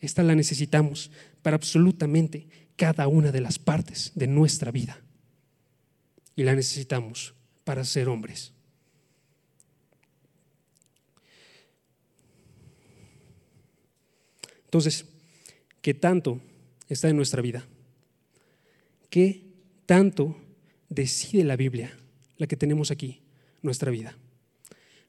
[0.00, 1.10] Esta la necesitamos
[1.42, 5.00] para absolutamente cada una de las partes de nuestra vida.
[6.34, 8.52] Y la necesitamos para ser hombres.
[14.64, 15.06] Entonces,
[15.80, 16.40] ¿qué tanto
[16.88, 17.64] está en nuestra vida?
[19.08, 19.46] ¿Qué
[19.86, 20.36] tanto
[20.88, 21.96] decide la Biblia,
[22.36, 23.20] la que tenemos aquí,
[23.62, 24.16] nuestra vida?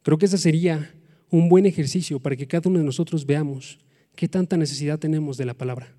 [0.03, 0.93] Creo que ese sería
[1.29, 3.79] un buen ejercicio para que cada uno de nosotros veamos
[4.15, 5.93] qué tanta necesidad tenemos de la palabra.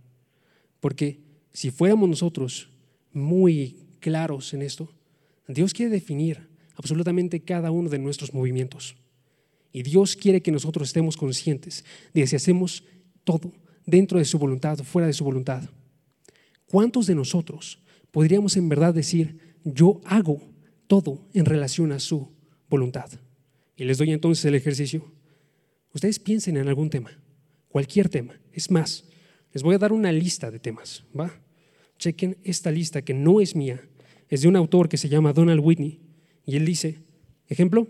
[0.80, 1.20] Porque
[1.52, 2.70] si fuéramos nosotros
[3.12, 4.90] muy claros en esto,
[5.46, 8.96] Dios quiere definir absolutamente cada uno de nuestros movimientos.
[9.72, 12.84] Y Dios quiere que nosotros estemos conscientes de si hacemos
[13.24, 13.52] todo
[13.84, 15.68] dentro de su voluntad o fuera de su voluntad.
[16.66, 20.40] ¿Cuántos de nosotros podríamos en verdad decir, yo hago
[20.86, 22.30] todo en relación a su
[22.68, 23.10] voluntad?
[23.76, 25.04] Y les doy entonces el ejercicio.
[25.92, 27.10] Ustedes piensen en algún tema
[27.68, 28.40] cualquier tema.
[28.52, 29.04] Es más,
[29.52, 31.40] les voy a dar una lista de temas, ¿va?
[31.98, 33.80] Chequen esta lista que no es mía,
[34.28, 36.00] es de un autor que se llama Donald Whitney
[36.44, 36.98] y él dice,
[37.48, 37.86] ejemplo,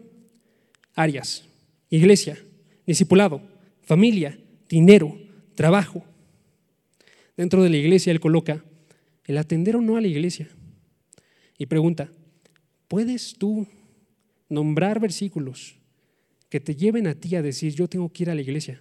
[0.95, 1.49] áreas,
[1.91, 2.39] iglesia,
[2.87, 3.41] discipulado,
[3.83, 5.19] familia, dinero,
[5.55, 6.05] trabajo.
[7.37, 8.65] Dentro de la iglesia él coloca
[9.25, 10.49] el atender o no a la iglesia
[11.59, 12.11] y pregunta,
[12.87, 13.67] ¿puedes tú
[14.49, 15.77] nombrar versículos
[16.49, 18.81] que te lleven a ti a decir, yo tengo que ir a la iglesia?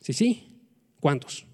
[0.00, 0.42] Sí, sí.
[1.00, 1.46] ¿Cuántos?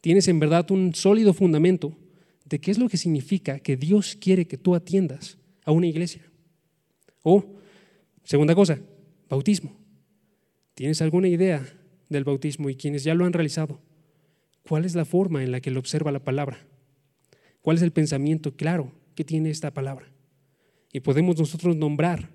[0.00, 1.96] Tienes en verdad un sólido fundamento
[2.44, 6.22] de qué es lo que significa que Dios quiere que tú atiendas a una iglesia.
[7.22, 7.44] O,
[8.24, 8.80] segunda cosa,
[9.28, 9.74] bautismo.
[10.74, 11.66] ¿Tienes alguna idea
[12.08, 13.80] del bautismo y quienes ya lo han realizado?
[14.68, 16.66] ¿Cuál es la forma en la que lo observa la palabra?
[17.62, 20.12] ¿Cuál es el pensamiento claro que tiene esta palabra?
[20.92, 22.28] Y podemos nosotros nombrar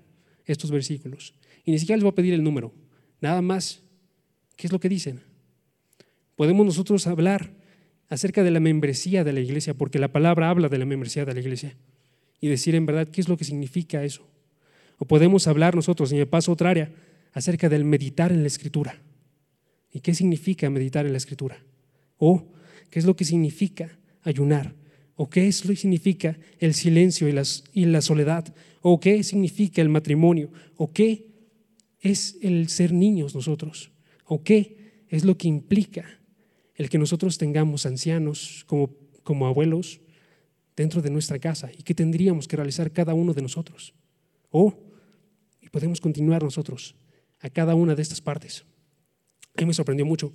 [0.44, 1.34] estos versículos.
[1.64, 2.72] Y ni siquiera les voy a pedir el número.
[3.20, 3.82] Nada más
[4.58, 5.20] ¿Qué es lo que dicen?
[6.34, 7.52] Podemos nosotros hablar
[8.08, 11.32] acerca de la membresía de la iglesia, porque la palabra habla de la membresía de
[11.32, 11.76] la iglesia,
[12.40, 14.26] y decir en verdad qué es lo que significa eso.
[14.98, 16.92] O podemos hablar nosotros, y me paso a otra área,
[17.32, 19.00] acerca del meditar en la escritura.
[19.92, 21.62] ¿Y qué significa meditar en la escritura?
[22.16, 22.48] O
[22.90, 24.74] qué es lo que significa ayunar.
[25.20, 28.54] O qué significa el silencio y, la soledad.
[28.82, 30.52] O qué significa el matrimonio.
[30.76, 31.26] O qué
[32.00, 33.90] es el ser niños nosotros.
[34.26, 36.04] ¿O qué es lo que implica
[36.76, 40.00] el que nosotros tengamos ancianos como, como abuelos
[40.76, 43.94] dentro de nuestra casa y qué tendríamos que realizar cada uno de nosotros?
[44.50, 44.72] O,
[45.60, 46.94] y podemos continuar nosotros
[47.40, 48.64] a cada una de estas partes.
[49.56, 50.32] A mí me sorprendió mucho,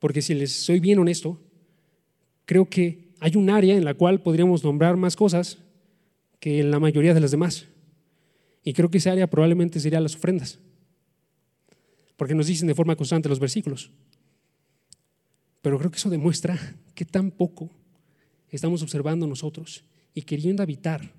[0.00, 1.40] porque si les soy bien honesto,
[2.44, 5.58] creo que hay un área en la cual podríamos nombrar más cosas
[6.40, 7.68] que en la mayoría de las demás.
[8.64, 10.58] Y creo que esa área probablemente sería las ofrendas
[12.16, 13.90] porque nos dicen de forma constante los versículos.
[15.60, 16.58] Pero creo que eso demuestra
[16.96, 17.70] que tan poco
[18.50, 21.12] estamos observando nosotros y queriendo habitar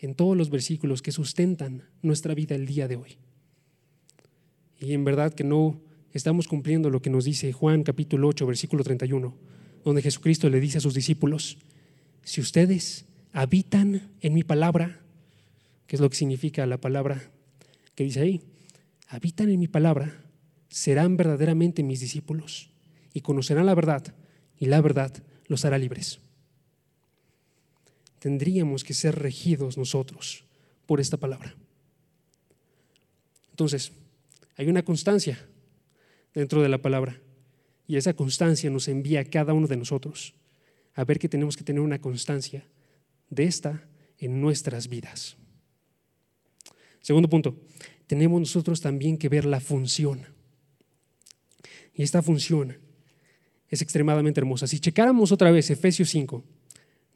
[0.00, 3.16] en todos los versículos que sustentan nuestra vida el día de hoy.
[4.80, 5.80] Y en verdad que no
[6.12, 9.34] estamos cumpliendo lo que nos dice Juan capítulo 8, versículo 31,
[9.88, 11.56] donde Jesucristo le dice a sus discípulos,
[12.22, 15.00] si ustedes habitan en mi palabra,
[15.86, 17.30] ¿qué es lo que significa la palabra
[17.94, 18.42] que dice ahí?
[19.06, 20.26] Habitan en mi palabra,
[20.68, 22.68] serán verdaderamente mis discípulos
[23.14, 24.14] y conocerán la verdad
[24.58, 25.10] y la verdad
[25.46, 26.20] los hará libres.
[28.18, 30.44] Tendríamos que ser regidos nosotros
[30.84, 31.54] por esta palabra.
[33.52, 33.92] Entonces,
[34.58, 35.38] hay una constancia
[36.34, 37.22] dentro de la palabra
[37.88, 40.34] y esa constancia nos envía a cada uno de nosotros
[40.94, 42.68] a ver que tenemos que tener una constancia
[43.30, 45.36] de esta en nuestras vidas.
[47.00, 47.56] Segundo punto,
[48.06, 50.26] tenemos nosotros también que ver la función.
[51.94, 52.76] Y esta función
[53.68, 54.66] es extremadamente hermosa.
[54.66, 56.44] Si checáramos otra vez Efesios 5,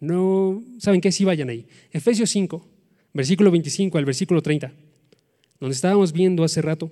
[0.00, 1.12] no, ¿saben qué?
[1.12, 1.66] Si vayan ahí.
[1.90, 2.66] Efesios 5,
[3.12, 4.72] versículo 25 al versículo 30,
[5.60, 6.90] donde estábamos viendo hace rato,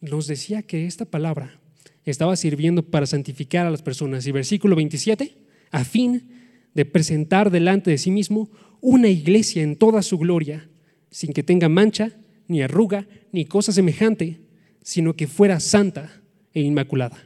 [0.00, 1.59] nos decía que esta palabra
[2.04, 4.26] estaba sirviendo para santificar a las personas.
[4.26, 5.36] Y versículo 27,
[5.70, 6.28] a fin
[6.74, 10.68] de presentar delante de sí mismo una iglesia en toda su gloria,
[11.10, 12.12] sin que tenga mancha,
[12.48, 14.40] ni arruga, ni cosa semejante,
[14.82, 17.18] sino que fuera santa e inmaculada.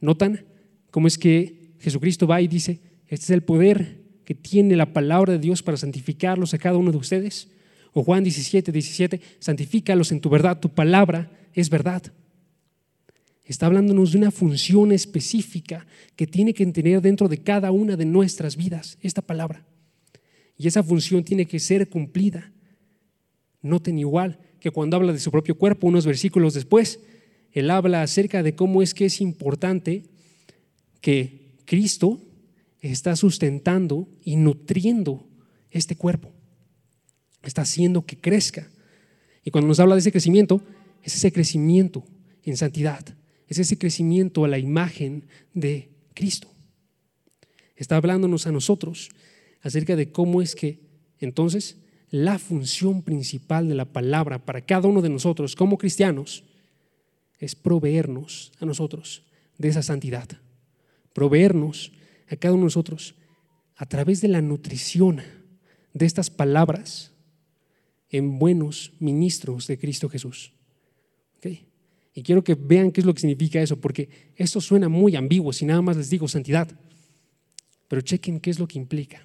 [0.00, 0.44] ¿Notan
[0.90, 5.32] cómo es que Jesucristo va y dice, este es el poder que tiene la palabra
[5.32, 7.48] de Dios para santificarlos a cada uno de ustedes?
[7.92, 12.02] O Juan 17, 17, santifícalos en tu verdad, tu palabra es verdad.
[13.48, 18.04] Está hablándonos de una función específica que tiene que tener dentro de cada una de
[18.04, 19.66] nuestras vidas esta palabra.
[20.58, 22.52] Y esa función tiene que ser cumplida.
[23.62, 27.00] Noten igual que cuando habla de su propio cuerpo, unos versículos después,
[27.50, 30.02] él habla acerca de cómo es que es importante
[31.00, 32.20] que Cristo
[32.82, 35.26] está sustentando y nutriendo
[35.70, 36.34] este cuerpo.
[37.42, 38.68] Está haciendo que crezca.
[39.42, 40.60] Y cuando nos habla de ese crecimiento,
[41.02, 42.04] es ese crecimiento
[42.42, 43.16] en santidad,
[43.48, 46.48] es ese crecimiento a la imagen de Cristo.
[47.76, 49.08] Está hablándonos a nosotros
[49.62, 50.80] acerca de cómo es que
[51.18, 51.78] entonces
[52.10, 56.44] la función principal de la palabra para cada uno de nosotros como cristianos
[57.38, 59.24] es proveernos a nosotros
[59.58, 60.28] de esa santidad,
[61.12, 61.92] proveernos
[62.28, 63.14] a cada uno de nosotros
[63.76, 65.22] a través de la nutrición
[65.94, 67.12] de estas palabras
[68.10, 70.52] en buenos ministros de Cristo Jesús.
[72.18, 75.52] Y quiero que vean qué es lo que significa eso, porque esto suena muy ambiguo
[75.52, 76.68] si nada más les digo santidad.
[77.86, 79.24] Pero chequen qué es lo que implica.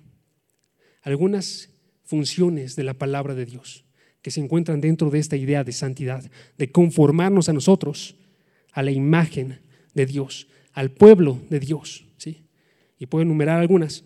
[1.01, 1.71] Algunas
[2.03, 3.83] funciones de la palabra de Dios
[4.21, 6.23] que se encuentran dentro de esta idea de santidad,
[6.59, 8.15] de conformarnos a nosotros,
[8.73, 9.61] a la imagen
[9.95, 12.05] de Dios, al pueblo de Dios.
[12.17, 12.45] ¿sí?
[12.99, 14.03] Y puedo enumerar algunas.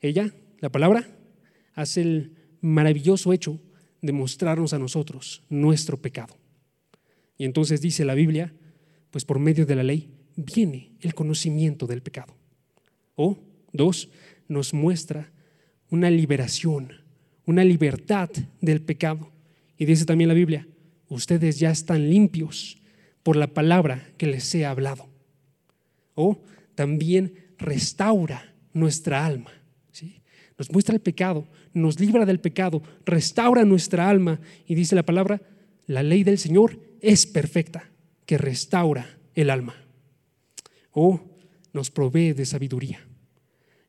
[0.00, 1.06] Ella, la palabra,
[1.74, 3.60] hace el maravilloso hecho
[4.00, 6.38] de mostrarnos a nosotros nuestro pecado.
[7.38, 8.52] Y entonces dice la Biblia,
[9.10, 12.34] pues por medio de la ley viene el conocimiento del pecado.
[13.14, 13.38] O,
[13.72, 14.10] dos,
[14.48, 15.32] nos muestra
[15.90, 17.06] una liberación
[17.46, 18.28] una libertad
[18.60, 19.30] del pecado.
[19.78, 20.66] Y dice también la Biblia,
[21.08, 22.78] ustedes ya están limpios
[23.22, 25.08] por la palabra que les he hablado.
[26.14, 26.42] O
[26.74, 29.50] también restaura nuestra alma.
[30.58, 34.40] Nos muestra el pecado, nos libra del pecado, restaura nuestra alma.
[34.66, 35.42] Y dice la palabra,
[35.86, 37.90] la ley del Señor es perfecta,
[38.24, 39.74] que restaura el alma.
[40.90, 41.20] O
[41.72, 43.06] nos provee de sabiduría.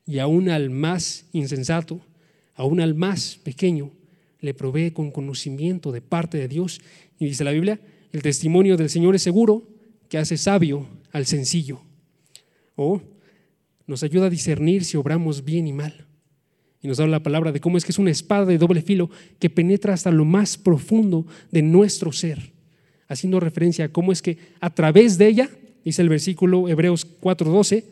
[0.05, 2.01] Y aún al más insensato,
[2.53, 3.91] aún al más pequeño,
[4.39, 6.79] le provee con conocimiento de parte de Dios.
[7.19, 7.79] Y dice la Biblia,
[8.11, 9.67] el testimonio del Señor es seguro,
[10.09, 11.81] que hace sabio al sencillo.
[12.75, 13.01] O
[13.85, 16.06] nos ayuda a discernir si obramos bien y mal.
[16.81, 19.09] Y nos da la palabra de cómo es que es una espada de doble filo
[19.39, 22.51] que penetra hasta lo más profundo de nuestro ser,
[23.07, 25.49] haciendo referencia a cómo es que a través de ella,
[25.83, 27.85] dice el versículo Hebreos 4:12,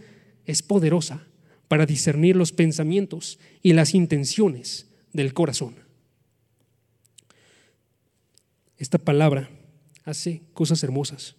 [0.46, 1.26] es poderosa
[1.68, 5.76] para discernir los pensamientos y las intenciones del corazón.
[8.78, 9.50] Esta palabra
[10.04, 11.36] hace cosas hermosas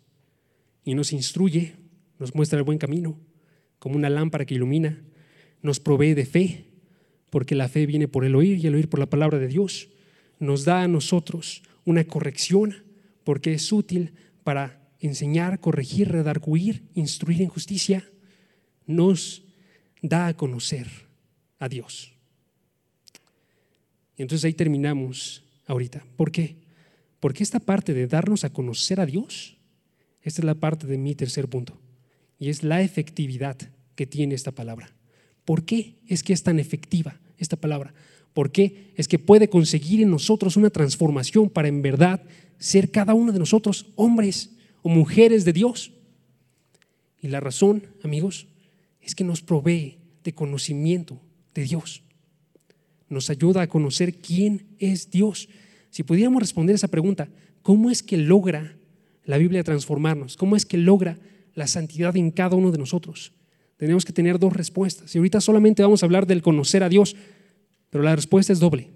[0.85, 1.75] y nos instruye,
[2.19, 3.19] nos muestra el buen camino,
[3.79, 5.03] como una lámpara que ilumina,
[5.63, 6.65] nos provee de fe,
[7.31, 9.89] porque la fe viene por el oír y el oír por la palabra de Dios.
[10.39, 12.85] Nos da a nosotros una corrección,
[13.25, 14.13] porque es útil
[14.45, 18.09] para enseñar, corregir, redarguir, instruir en justicia.
[18.87, 19.45] Nos
[20.03, 20.89] da a conocer
[21.59, 22.13] a Dios.
[24.17, 26.05] Y entonces ahí terminamos ahorita.
[26.17, 26.57] ¿Por qué?
[27.21, 29.57] Porque esta parte de darnos a conocer a Dios,
[30.23, 31.79] esta es la parte de mi tercer punto,
[32.39, 33.57] y es la efectividad
[33.95, 34.96] que tiene esta palabra.
[35.47, 37.95] ¿Por qué es que es tan efectiva esta palabra?
[38.35, 42.21] ¿Por qué es que puede conseguir en nosotros una transformación para en verdad
[42.59, 44.51] ser cada uno de nosotros hombres
[44.83, 45.93] o mujeres de Dios?
[47.23, 48.47] Y la razón, amigos,
[49.01, 51.19] es que nos provee de conocimiento
[51.55, 52.03] de Dios.
[53.09, 55.49] Nos ayuda a conocer quién es Dios.
[55.89, 57.31] Si pudiéramos responder esa pregunta,
[57.67, 58.77] ¿Cómo es que logra
[59.25, 60.37] la Biblia transformarnos?
[60.37, 61.19] ¿Cómo es que logra
[61.57, 63.33] la santidad en cada uno de nosotros?
[63.77, 65.15] Tenemos que tener dos respuestas.
[65.15, 67.17] Y ahorita solamente vamos a hablar del conocer a Dios,
[67.91, 68.91] pero la respuesta es doble.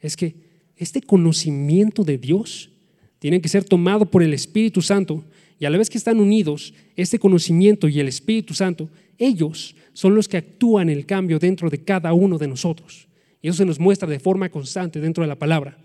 [0.00, 0.34] Es que
[0.76, 2.70] este conocimiento de Dios
[3.18, 5.24] tiene que ser tomado por el Espíritu Santo
[5.58, 10.14] y a la vez que están unidos, este conocimiento y el Espíritu Santo, ellos son
[10.14, 13.08] los que actúan el cambio dentro de cada uno de nosotros.
[13.40, 15.78] Y eso se nos muestra de forma constante dentro de la palabra.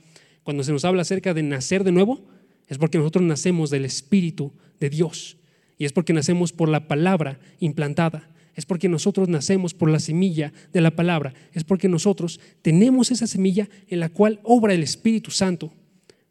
[0.44, 2.26] Cuando se nos habla acerca de nacer de nuevo,
[2.68, 5.38] es porque nosotros nacemos del Espíritu de Dios.
[5.80, 8.30] Y es porque nacemos por la palabra implantada.
[8.54, 11.34] Es porque nosotros nacemos por la semilla de la palabra.
[11.54, 15.74] Es porque nosotros tenemos esa semilla en la cual obra el Espíritu Santo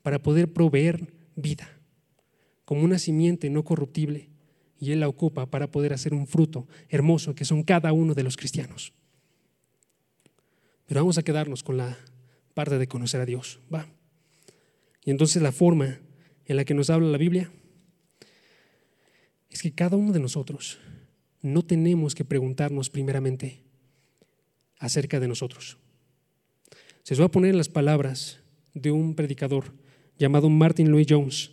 [0.02, 1.68] para poder proveer vida
[2.68, 4.28] como una simiente no corruptible
[4.78, 8.22] y Él la ocupa para poder hacer un fruto hermoso que son cada uno de
[8.22, 8.92] los cristianos.
[10.84, 11.96] Pero vamos a quedarnos con la
[12.52, 13.60] parte de conocer a Dios.
[13.72, 13.88] Va.
[15.02, 15.98] Y entonces la forma
[16.44, 17.50] en la que nos habla la Biblia
[19.58, 20.78] es que cada uno de nosotros
[21.42, 23.64] no tenemos que preguntarnos primeramente
[24.78, 25.78] acerca de nosotros.
[27.02, 28.38] Se os va a poner las palabras
[28.74, 29.74] de un predicador
[30.16, 31.50] llamado Martin Louis Jones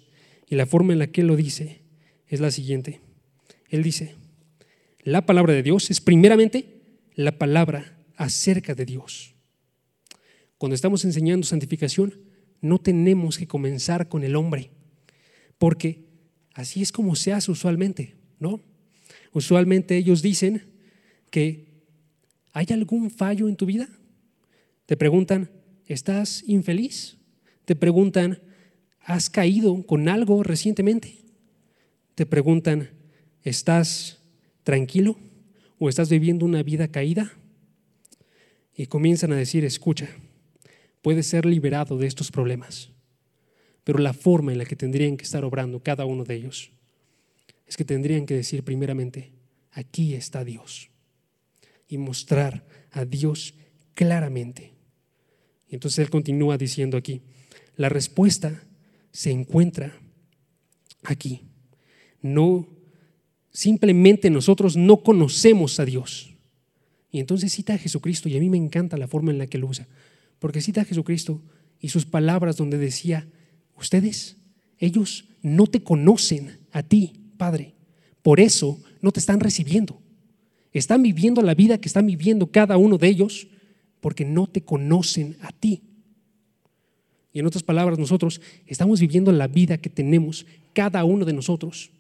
[0.48, 1.82] y la forma en la que él lo dice
[2.28, 3.02] es la siguiente.
[3.70, 4.14] Él dice,
[5.00, 6.84] la palabra de Dios es primeramente
[7.16, 9.34] la palabra acerca de Dios.
[10.60, 12.22] Cuando estamos enseñando santificación,
[12.62, 14.70] no tenemos que comenzar con el hombre,
[15.58, 16.05] porque
[16.56, 18.60] así es como se hace usualmente, ¿no?
[19.32, 20.64] Usualmente ellos dicen
[21.30, 21.68] que
[22.52, 23.88] ¿hay algún fallo en tu vida?
[24.88, 25.52] Te preguntan,
[25.86, 27.18] ¿estás infeliz?
[27.66, 28.40] Te preguntan,
[29.06, 31.20] ¿Has caído con algo recientemente?
[32.16, 32.90] Te preguntan,
[33.44, 34.20] ¿estás
[34.64, 35.16] tranquilo
[35.78, 37.32] o estás viviendo una vida caída?
[38.76, 40.10] Y comienzan a decir, escucha,
[41.04, 42.90] puedes ser liberado de estos problemas,
[43.86, 46.72] pero la forma en la que tendrían que estar obrando cada uno de ellos
[47.68, 49.32] es que tendrían que decir primeramente,
[49.72, 50.90] aquí está Dios,
[51.88, 53.54] y mostrar a Dios
[53.94, 54.74] claramente.
[55.70, 57.22] Y entonces él continúa diciendo aquí,
[57.78, 58.64] la respuesta
[59.12, 59.98] se encuentra
[61.04, 61.42] aquí.
[62.22, 62.68] No,
[63.52, 66.34] simplemente nosotros no conocemos a Dios.
[67.12, 69.60] Y entonces cita a Jesucristo, y a mí me encanta la forma en la que
[69.60, 69.88] lo usa,
[70.40, 71.42] porque cita a Jesucristo
[71.80, 73.28] y sus palabras donde decía,
[73.76, 74.38] ustedes,
[74.78, 77.74] ellos no te conocen a ti, Padre,
[78.22, 80.02] por eso no te están recibiendo.
[80.74, 83.48] Están viviendo la vida que están viviendo cada uno de ellos
[84.02, 85.84] porque no te conocen a ti.
[87.32, 91.92] Y en otras palabras, nosotros estamos viviendo la vida que tenemos cada uno de nosotros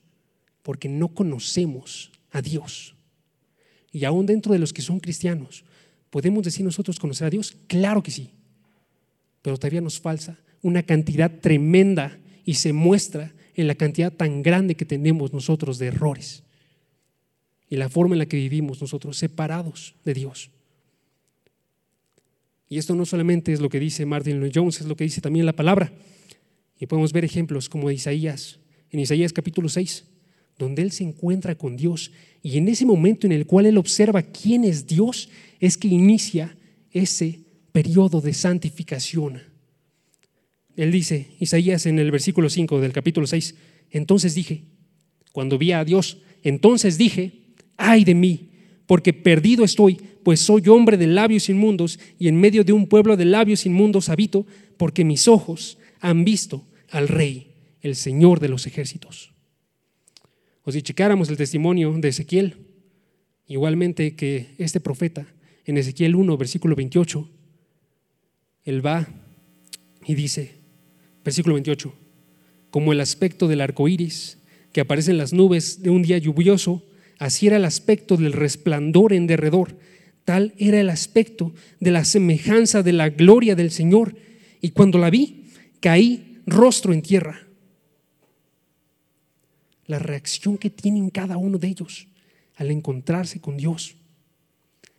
[0.62, 2.96] porque no conocemos a Dios.
[3.92, 5.64] Y aún dentro de los que son cristianos,
[6.10, 7.56] ¿podemos decir nosotros conocer a Dios?
[7.68, 8.32] Claro que sí.
[9.42, 14.74] Pero todavía nos falta una cantidad tremenda y se muestra en la cantidad tan grande
[14.74, 16.42] que tenemos nosotros de errores
[17.70, 20.50] y la forma en la que vivimos nosotros separados de Dios.
[22.68, 25.22] Y esto no solamente es lo que dice Martin Lloyd Jones, es lo que dice
[25.22, 25.94] también la palabra.
[26.80, 28.60] Y podemos ver ejemplos como Isaías,
[28.90, 30.04] en Isaías capítulo 6,
[30.58, 32.12] donde él se encuentra con Dios.
[32.42, 36.58] Y en ese momento en el cual él observa quién es Dios, es que inicia
[36.90, 37.42] ese
[37.72, 39.55] periodo de santificación.
[40.76, 43.56] Él dice, Isaías en el versículo 5 del capítulo 6,
[43.92, 44.64] entonces dije,
[45.32, 47.32] cuando vi a Dios, entonces dije,
[47.78, 48.50] ay de mí,
[48.88, 53.18] porque perdido estoy, pues soy hombre de labios inmundos y en medio de un pueblo
[53.18, 54.46] de labios inmundos habito,
[54.78, 57.52] porque mis ojos han visto al Rey,
[57.82, 59.32] el Señor de los ejércitos.
[60.64, 62.56] O si checáramos el testimonio de Ezequiel,
[63.48, 65.28] igualmente que este profeta,
[65.66, 67.30] en Ezequiel 1, versículo 28,
[68.66, 69.08] él va
[70.06, 70.55] y dice,
[71.26, 71.94] versículo 28,
[72.70, 74.38] como el aspecto del arco iris
[74.72, 76.84] que aparece en las nubes de un día lluvioso,
[77.18, 79.78] Así era el aspecto del resplandor en derredor.
[80.26, 84.16] Tal era el aspecto de la semejanza de la gloria del Señor.
[84.62, 85.46] Y cuando la vi,
[85.80, 87.48] caí rostro en tierra.
[89.86, 92.08] La reacción que tienen cada uno de ellos
[92.56, 93.96] al encontrarse con Dios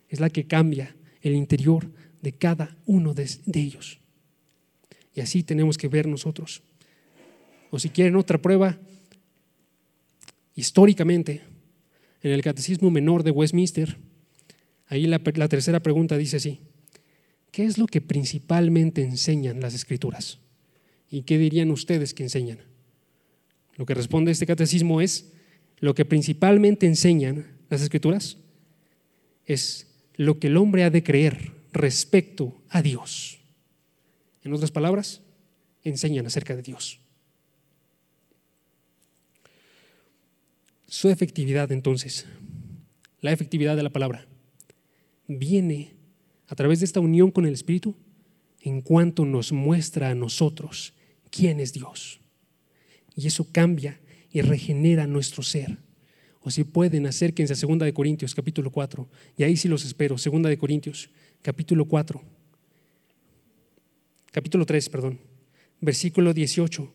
[0.07, 3.99] es la que cambia el interior de cada uno de, ellos.
[5.17, 6.61] Y así tenemos que ver nosotros.
[7.71, 8.77] O si quieren otra prueba,
[10.53, 11.41] históricamente,
[12.21, 13.97] en el Catecismo Menor de Westminster,
[14.85, 16.59] ahí la, tercera pregunta dice así,
[17.49, 20.37] ¿qué es lo que principalmente enseñan las escrituras?
[21.09, 22.59] ¿Y qué dirían ustedes que enseñan?
[23.75, 25.33] Lo que responde este catecismo es,
[25.79, 28.37] lo que principalmente enseñan las escrituras
[29.47, 33.36] es lo que el hombre ha de creer respecto a Dios.
[34.47, 35.21] En otras palabras,
[35.83, 37.01] enseñan acerca de Dios.
[40.87, 42.25] Su efectividad entonces,
[43.19, 44.25] la efectividad de la palabra,
[45.27, 45.97] viene
[46.47, 47.93] a través de esta unión con el Espíritu
[48.61, 50.93] en cuanto nos muestra a nosotros
[51.29, 52.21] quién es Dios.
[53.17, 53.99] Y eso cambia
[54.31, 55.77] y regenera nuestro ser.
[56.39, 59.09] O si pueden, acérquense a 2 Corintios capítulo 4.
[59.35, 61.09] Y ahí sí los espero, 2 Corintios
[61.41, 62.36] capítulo 4
[64.37, 65.19] Capítulo 3, perdón.
[65.81, 66.93] Versículo 18.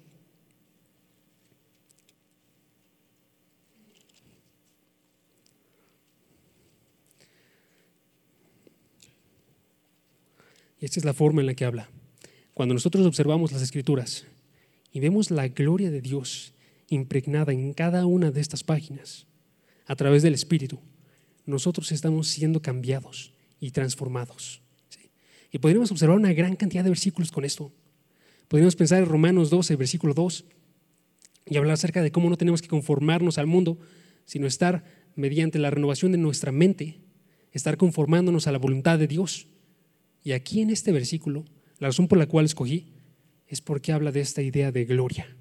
[10.79, 11.91] Y esta es la forma en la que habla.
[12.55, 14.25] Cuando nosotros observamos las escrituras
[14.93, 16.55] y vemos la gloria de Dios
[16.91, 19.27] impregnada en cada una de estas páginas
[19.87, 20.79] a través del Espíritu,
[21.45, 24.62] nosotros estamos siendo cambiados y transformados.
[25.53, 27.71] Y podríamos observar una gran cantidad de versículos con esto.
[28.49, 30.45] Podríamos pensar en Romanos 12, versículo 2,
[31.47, 33.79] y hablar acerca de cómo no tenemos que conformarnos al mundo,
[34.25, 34.85] sino estar
[35.15, 37.01] mediante la renovación de nuestra mente,
[37.53, 39.47] estar conformándonos a la voluntad de Dios.
[40.25, 41.45] Y aquí en este versículo,
[41.79, 42.87] la razón por la cual escogí
[43.47, 45.37] es porque habla de esta idea de gloria,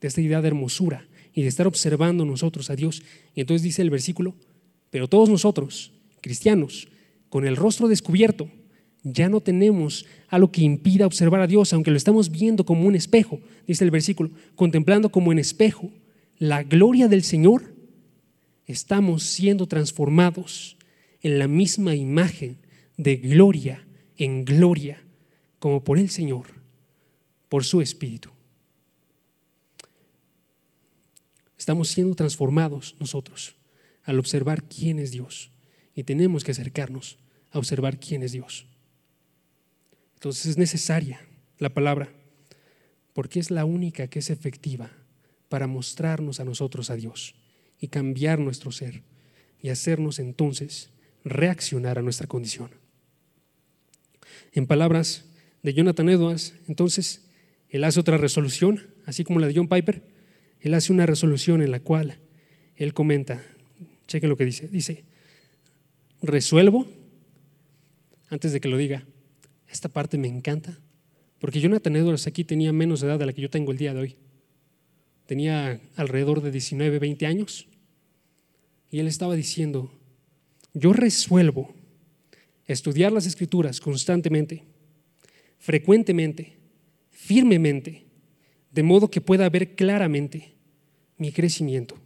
[0.00, 3.02] de esta idea de hermosura y de estar observando nosotros a Dios.
[3.34, 4.34] Y entonces dice el versículo,
[4.90, 6.88] pero todos nosotros, cristianos,
[7.30, 8.50] con el rostro descubierto,
[9.12, 12.94] ya no tenemos algo que impida observar a Dios, aunque lo estamos viendo como un
[12.94, 15.90] espejo, dice el versículo, contemplando como en espejo
[16.38, 17.74] la gloria del Señor,
[18.66, 20.76] estamos siendo transformados
[21.20, 22.58] en la misma imagen
[22.96, 23.84] de gloria
[24.18, 25.02] en gloria
[25.58, 26.46] como por el Señor,
[27.48, 28.30] por su Espíritu.
[31.56, 33.56] Estamos siendo transformados nosotros
[34.04, 35.50] al observar quién es Dios
[35.94, 37.18] y tenemos que acercarnos
[37.50, 38.67] a observar quién es Dios.
[40.18, 41.20] Entonces es necesaria
[41.58, 42.08] la palabra
[43.12, 44.90] porque es la única que es efectiva
[45.48, 47.36] para mostrarnos a nosotros a Dios
[47.78, 49.04] y cambiar nuestro ser
[49.62, 50.90] y hacernos entonces
[51.24, 52.70] reaccionar a nuestra condición.
[54.50, 55.24] En palabras
[55.62, 57.24] de Jonathan Edwards, entonces,
[57.68, 60.02] él hace otra resolución, así como la de John Piper,
[60.60, 62.18] él hace una resolución en la cual
[62.74, 63.40] él comenta,
[64.08, 65.04] chequen lo que dice, dice,
[66.22, 66.88] resuelvo,
[68.30, 69.06] antes de que lo diga,
[69.70, 70.78] esta parte me encanta,
[71.38, 74.00] porque Jonathan Edwards aquí tenía menos edad de la que yo tengo el día de
[74.00, 74.16] hoy.
[75.26, 77.68] Tenía alrededor de 19, 20 años.
[78.90, 79.92] Y él estaba diciendo,
[80.72, 81.74] yo resuelvo
[82.66, 84.64] estudiar las escrituras constantemente,
[85.58, 86.56] frecuentemente,
[87.10, 88.04] firmemente,
[88.72, 90.54] de modo que pueda ver claramente
[91.16, 91.96] mi crecimiento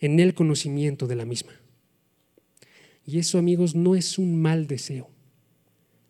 [0.00, 1.52] en el conocimiento de la misma.
[3.04, 5.10] Y eso, amigos, no es un mal deseo,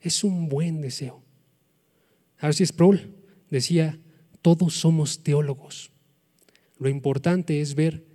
[0.00, 1.22] es un buen deseo.
[2.38, 3.14] Así Sproul
[3.50, 3.98] decía,
[4.42, 5.90] todos somos teólogos.
[6.78, 8.06] Lo importante es ver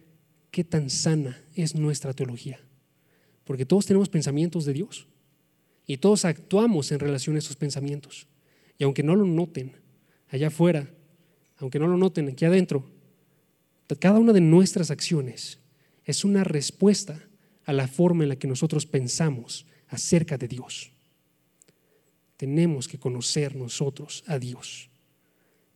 [0.51, 2.59] qué tan sana es nuestra teología,
[3.43, 5.07] porque todos tenemos pensamientos de Dios.
[5.85, 8.27] Y todos actuamos en relación a esos pensamientos.
[8.77, 9.73] Y aunque no lo noten
[10.29, 10.89] allá afuera,
[11.57, 12.89] aunque no lo noten aquí adentro,
[13.99, 15.59] cada una de nuestras acciones
[16.05, 17.21] es una respuesta
[17.65, 20.92] a la forma en la que nosotros pensamos acerca de Dios.
[22.43, 24.89] Tenemos que conocer nosotros a Dios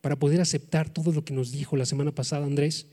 [0.01, 2.87] para poder aceptar todo lo que nos dijo la semana pasada Andrés,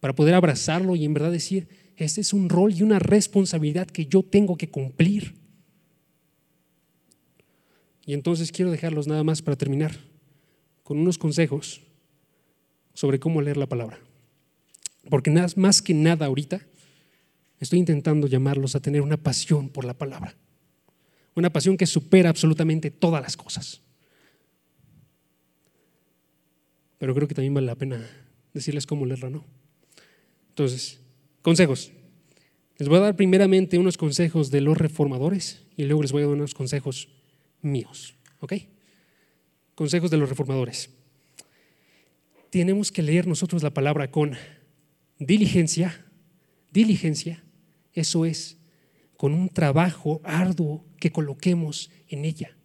[0.00, 4.04] para poder abrazarlo y en verdad decir, este es un rol y una responsabilidad que
[4.04, 5.34] yo tengo que cumplir.
[8.04, 9.96] Y entonces quiero dejarlos nada más para terminar
[10.82, 11.80] con unos consejos
[12.92, 13.98] sobre cómo leer la palabra.
[15.08, 16.60] Porque más que nada ahorita
[17.60, 20.36] estoy intentando llamarlos a tener una pasión por la palabra.
[21.36, 23.82] Una pasión que supera absolutamente todas las cosas.
[26.98, 28.04] Pero creo que también vale la pena
[28.52, 29.44] decirles cómo leerla, ¿no?
[30.48, 30.98] Entonces,
[31.42, 31.92] consejos.
[32.78, 36.26] Les voy a dar primeramente unos consejos de los reformadores y luego les voy a
[36.26, 37.08] dar unos consejos
[37.60, 38.16] míos.
[38.40, 38.54] ¿Ok?
[39.74, 40.90] Consejos de los reformadores.
[42.50, 44.36] Tenemos que leer nosotros la palabra con
[45.18, 46.06] diligencia,
[46.70, 47.44] diligencia,
[47.92, 48.56] eso es,
[49.16, 52.56] con un trabajo arduo que coloquemos en ella,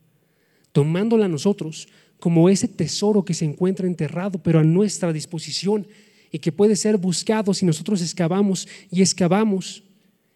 [0.72, 1.88] tomándola nosotros
[2.20, 5.88] como ese tesoro que se encuentra enterrado, pero a nuestra disposición
[6.32, 9.84] y que puede ser buscado si nosotros excavamos y excavamos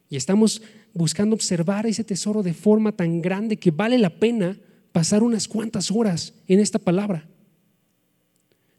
[0.10, 0.62] y estamos
[0.94, 4.58] buscando observar ese tesoro de forma tan grande que vale la pena
[4.92, 7.28] pasar unas cuantas horas en esta palabra.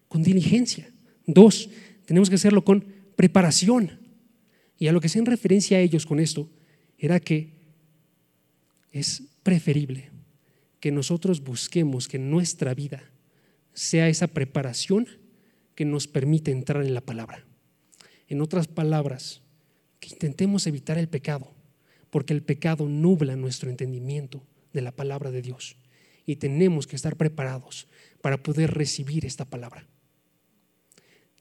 [0.09, 0.91] Con diligencia.
[1.26, 1.68] Dos,
[2.07, 2.84] tenemos que hacerlo con
[3.16, 4.01] preparación.
[4.78, 6.49] Y a lo que se en referencia a ellos con esto
[6.99, 7.53] era que
[8.92, 10.11] es preferible
[10.80, 13.11] que nosotros busquemos que nuestra vida
[13.74, 15.07] sea esa preparación
[15.74, 17.44] que nos permite entrar en la palabra.
[18.28, 19.42] En otras palabras,
[20.01, 21.55] que intentemos evitar el pecado,
[22.11, 24.42] porque el pecado nubla nuestro entendimiento
[24.72, 25.76] de la palabra de Dios.
[26.24, 27.88] Y tenemos que estar preparados
[28.20, 29.86] para poder recibir esta palabra.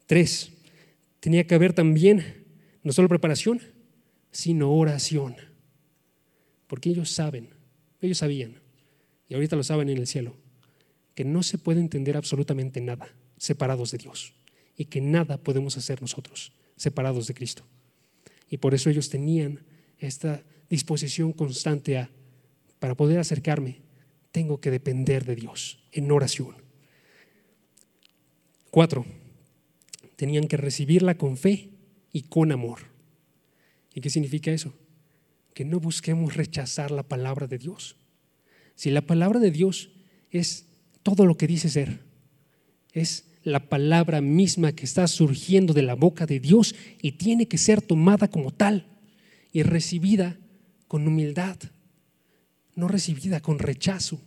[0.05, 0.51] Tres,
[1.19, 2.45] tenía que haber también
[2.83, 3.61] no solo preparación,
[4.35, 5.37] sino oración.
[6.67, 7.51] Porque ellos saben,
[8.01, 8.59] ellos sabían,
[9.29, 10.35] y ahorita lo saben en el cielo,
[11.15, 14.33] que no se puede entender absolutamente nada separados de Dios
[14.75, 17.63] y que nada podemos hacer nosotros separados de Cristo.
[18.49, 19.63] Y por eso ellos tenían
[19.99, 22.11] esta disposición constante a,
[22.79, 23.83] para poder acercarme,
[24.33, 26.57] tengo que depender de Dios en oración.
[28.69, 29.05] Cuatro,
[30.17, 31.69] tenían que recibirla con fe
[32.11, 32.94] y con amor.
[33.95, 34.73] ¿Y qué significa eso?
[35.53, 37.95] Que no busquemos rechazar la palabra de Dios.
[38.75, 39.89] Si la palabra de Dios
[40.29, 40.67] es
[41.01, 42.01] todo lo que dice ser,
[42.91, 47.57] es la palabra misma que está surgiendo de la boca de Dios y tiene que
[47.57, 48.85] ser tomada como tal
[49.53, 50.37] y recibida
[50.89, 51.57] con humildad,
[52.75, 54.19] no recibida con rechazo.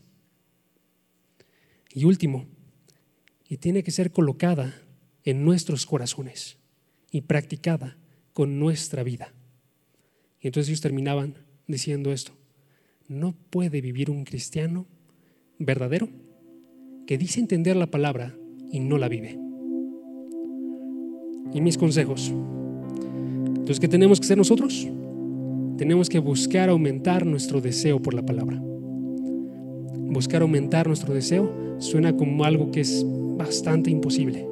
[1.92, 2.46] Y último,
[3.46, 4.80] y tiene que ser colocada
[5.24, 6.56] en nuestros corazones
[7.10, 7.98] y practicada
[8.32, 9.34] con nuestra vida.
[10.40, 11.34] Y entonces ellos terminaban
[11.66, 12.32] diciendo esto,
[13.08, 14.86] no puede vivir un cristiano
[15.58, 16.08] verdadero
[17.06, 18.34] que dice entender la palabra
[18.70, 19.38] y no la vive.
[21.52, 22.32] Y mis consejos.
[23.46, 24.86] Entonces, ¿qué tenemos que hacer nosotros?
[25.78, 28.60] Tenemos que buscar aumentar nuestro deseo por la palabra.
[30.10, 33.04] Buscar aumentar nuestro deseo suena como algo que es
[33.36, 34.46] bastante imposible,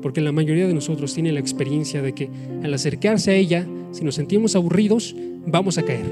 [0.00, 2.30] porque la mayoría de nosotros tiene la experiencia de que
[2.62, 5.14] al acercarse a ella, si nos sentimos aburridos,
[5.46, 6.04] vamos a caer.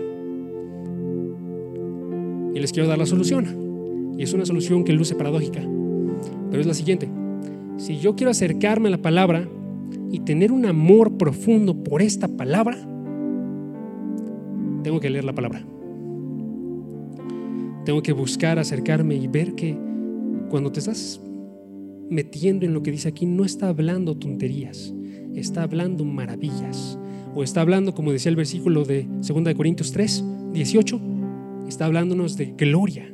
[2.54, 4.14] Y les quiero dar la solución.
[4.16, 5.60] Y es una solución que luce paradójica,
[6.48, 7.08] pero es la siguiente.
[7.78, 9.48] Si yo quiero acercarme a la palabra
[10.12, 12.76] y tener un amor profundo por esta palabra,
[14.84, 15.66] tengo que leer la palabra.
[17.84, 19.76] Tengo que buscar acercarme y ver que
[20.50, 21.20] cuando te estás
[22.08, 24.94] metiendo en lo que dice aquí, no está hablando tonterías,
[25.34, 26.96] está hablando maravillas.
[27.34, 31.00] O está hablando, como decía el versículo de 2 Corintios 3, 18,
[31.66, 33.12] está hablándonos de gloria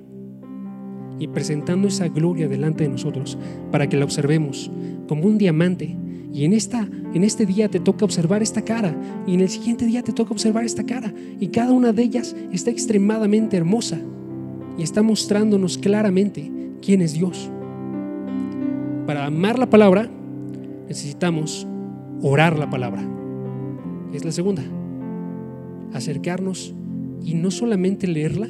[1.21, 3.39] y presentando esa gloria delante de nosotros
[3.71, 4.71] para que la observemos
[5.07, 5.97] como un diamante.
[6.33, 8.95] Y en, esta, en este día te toca observar esta cara
[9.27, 12.37] y en el siguiente día te toca observar esta cara y cada una de ellas
[12.53, 13.99] está extremadamente hermosa
[14.77, 16.53] y está mostrándonos claramente
[16.83, 17.51] quién es Dios.
[19.07, 20.11] Para amar la palabra
[20.87, 21.67] necesitamos
[22.21, 23.18] orar la palabra.
[24.13, 24.63] Es la segunda.
[25.93, 26.75] Acercarnos
[27.25, 28.49] y no solamente leerla,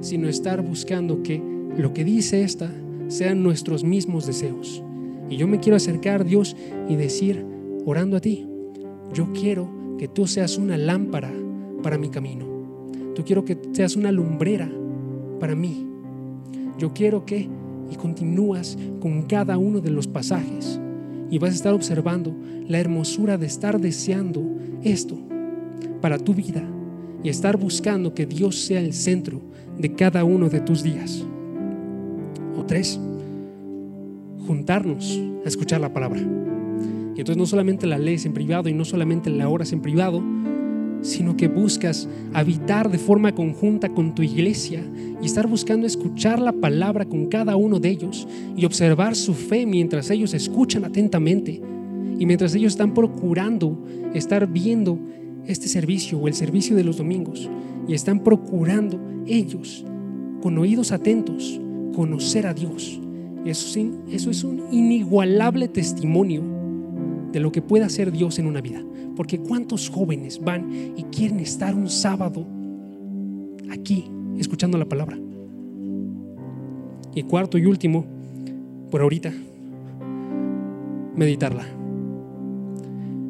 [0.00, 1.42] sino estar buscando que
[1.76, 2.70] lo que dice esta
[3.08, 4.82] sean nuestros mismos deseos.
[5.28, 6.56] Y yo me quiero acercar a Dios
[6.88, 7.44] y decir,
[7.84, 8.46] orando a ti,
[9.12, 11.32] yo quiero que tú seas una lámpara
[11.82, 12.46] para mi camino.
[13.14, 14.70] Tú quiero que seas una lumbrera
[15.40, 15.86] para mí.
[16.78, 17.48] Yo quiero que,
[17.90, 20.80] y continúas con cada uno de los pasajes,
[21.34, 22.32] y vas a estar observando
[22.68, 24.40] la hermosura de estar deseando
[24.84, 25.18] esto
[26.00, 26.62] para tu vida
[27.24, 29.42] y estar buscando que Dios sea el centro
[29.76, 31.26] de cada uno de tus días.
[32.56, 33.00] O tres,
[34.46, 36.20] juntarnos a escuchar la palabra.
[36.20, 40.22] Y entonces no solamente la lees en privado y no solamente la oras en privado,
[41.04, 44.82] sino que buscas habitar de forma conjunta con tu iglesia
[45.20, 48.26] y estar buscando escuchar la palabra con cada uno de ellos
[48.56, 51.60] y observar su fe mientras ellos escuchan atentamente
[52.18, 53.78] y mientras ellos están procurando
[54.14, 54.98] estar viendo
[55.46, 57.50] este servicio o el servicio de los domingos
[57.86, 59.84] y están procurando ellos
[60.40, 61.60] con oídos atentos
[61.94, 62.98] conocer a Dios.
[63.44, 63.78] Eso,
[64.10, 66.42] eso es un inigualable testimonio
[67.30, 68.82] de lo que puede hacer Dios en una vida.
[69.16, 72.46] Porque cuántos jóvenes van y quieren estar un sábado
[73.70, 75.18] aquí escuchando la palabra.
[77.14, 78.04] Y cuarto y último,
[78.90, 79.32] por ahorita,
[81.14, 81.64] meditarla.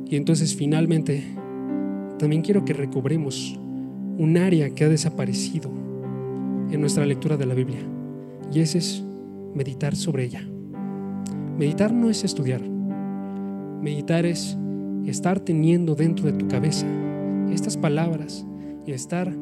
[0.09, 1.25] Y entonces finalmente,
[2.19, 3.59] también quiero que recobremos
[4.19, 5.71] un área que ha desaparecido
[6.71, 7.81] en nuestra lectura de la Biblia.
[8.53, 9.05] Y ese es
[9.55, 10.47] meditar sobre ella.
[11.59, 12.63] Meditar no es estudiar.
[13.83, 14.57] Meditar es
[15.11, 16.87] estar teniendo dentro de tu cabeza
[17.53, 18.47] estas palabras
[18.87, 19.35] y estar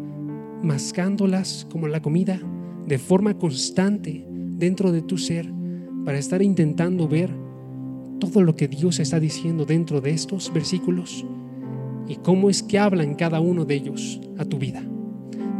[0.62, 2.40] mascándolas como la comida
[2.86, 5.52] de forma constante dentro de tu ser
[6.04, 7.30] para estar intentando ver
[8.18, 11.24] todo lo que Dios está diciendo dentro de estos versículos
[12.08, 14.82] y cómo es que hablan cada uno de ellos a tu vida,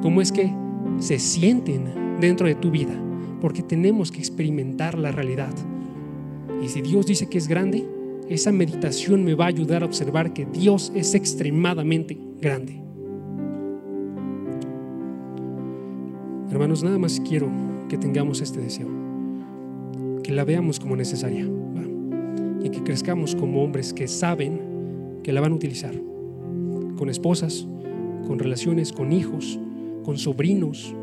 [0.01, 0.53] cómo es que
[0.99, 2.95] se sienten dentro de tu vida,
[3.41, 5.53] porque tenemos que experimentar la realidad.
[6.63, 7.89] Y si Dios dice que es grande,
[8.33, 12.81] esa meditación me va a ayudar a observar que Dios es extremadamente grande.
[16.51, 17.51] Hermanos, nada más quiero
[17.89, 18.89] que tengamos este deseo,
[20.23, 21.47] que la veamos como necesaria
[22.63, 25.95] y que crezcamos como hombres que saben que la van a utilizar,
[26.97, 27.67] con esposas,
[28.27, 29.59] con relaciones, con hijos,
[30.05, 30.95] con sobrinos,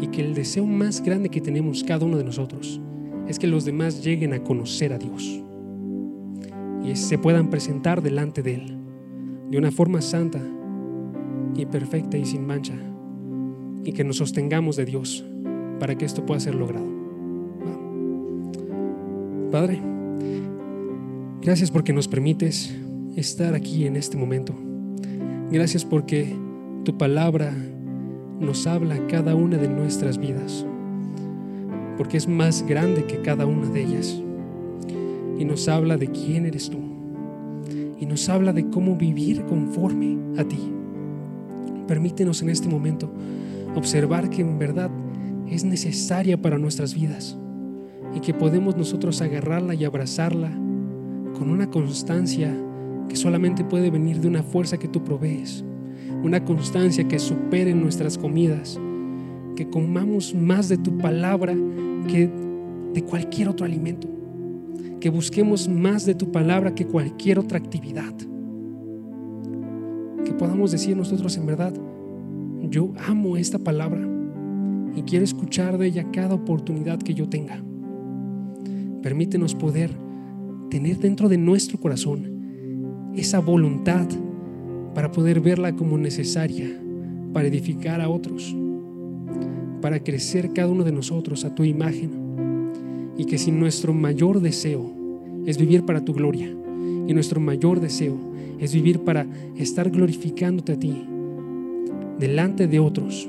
[0.00, 2.80] y que el deseo más grande que tenemos cada uno de nosotros
[3.28, 5.43] es que los demás lleguen a conocer a Dios
[6.84, 8.78] y se puedan presentar delante de Él
[9.50, 10.40] de una forma santa
[11.54, 12.74] y perfecta y sin mancha
[13.84, 15.24] y que nos sostengamos de Dios
[15.78, 16.86] para que esto pueda ser logrado.
[19.50, 19.80] Padre,
[21.40, 22.74] gracias porque nos permites
[23.14, 24.54] estar aquí en este momento.
[25.50, 26.34] Gracias porque
[26.84, 27.54] tu palabra
[28.40, 30.66] nos habla cada una de nuestras vidas,
[31.96, 34.23] porque es más grande que cada una de ellas.
[35.38, 36.78] Y nos habla de quién eres tú.
[37.98, 40.58] Y nos habla de cómo vivir conforme a ti.
[41.86, 43.10] Permítenos en este momento
[43.74, 44.90] observar que en verdad
[45.48, 47.36] es necesaria para nuestras vidas
[48.14, 50.50] y que podemos nosotros agarrarla y abrazarla
[51.38, 52.54] con una constancia
[53.08, 55.64] que solamente puede venir de una fuerza que tú provees
[56.24, 58.80] una constancia que supere nuestras comidas,
[59.56, 61.54] que comamos más de tu palabra
[62.08, 62.30] que
[62.94, 64.08] de cualquier otro alimento,
[65.04, 68.14] que busquemos más de tu palabra que cualquier otra actividad,
[70.24, 71.74] que podamos decir nosotros en verdad,
[72.70, 74.00] yo amo esta palabra
[74.96, 77.62] y quiero escuchar de ella cada oportunidad que yo tenga.
[79.02, 79.90] Permítenos poder
[80.70, 84.08] tener dentro de nuestro corazón esa voluntad
[84.94, 86.80] para poder verla como necesaria
[87.34, 88.56] para edificar a otros,
[89.82, 92.23] para crecer cada uno de nosotros a tu imagen
[93.16, 94.92] y que si nuestro mayor deseo
[95.46, 96.54] es vivir para tu gloria
[97.06, 98.16] y nuestro mayor deseo
[98.58, 101.04] es vivir para estar glorificándote a ti
[102.18, 103.28] delante de otros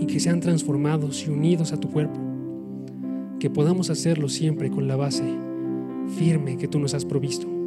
[0.00, 2.20] y que sean transformados y unidos a tu cuerpo,
[3.38, 5.24] que podamos hacerlo siempre con la base
[6.18, 7.58] firme que tú nos has provisto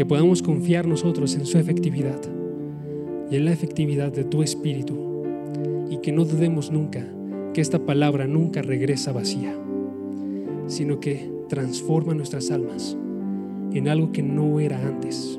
[0.00, 2.18] que podamos confiar nosotros en su efectividad
[3.30, 4.96] y en la efectividad de tu Espíritu
[5.90, 7.06] y que no dudemos nunca
[7.52, 9.54] que esta palabra nunca regresa vacía,
[10.70, 12.96] sino que transforma nuestras almas
[13.72, 15.38] en algo que no era antes.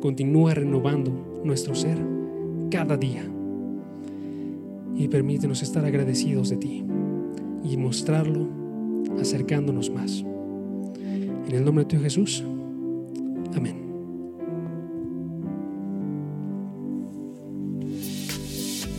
[0.00, 1.10] Continúa renovando
[1.42, 1.98] nuestro ser
[2.70, 3.24] cada día
[4.94, 6.84] y permítenos estar agradecidos de ti
[7.64, 8.46] y mostrarlo
[9.18, 10.22] acercándonos más.
[11.48, 12.44] En el nombre de tu Jesús.
[13.54, 13.85] Amén.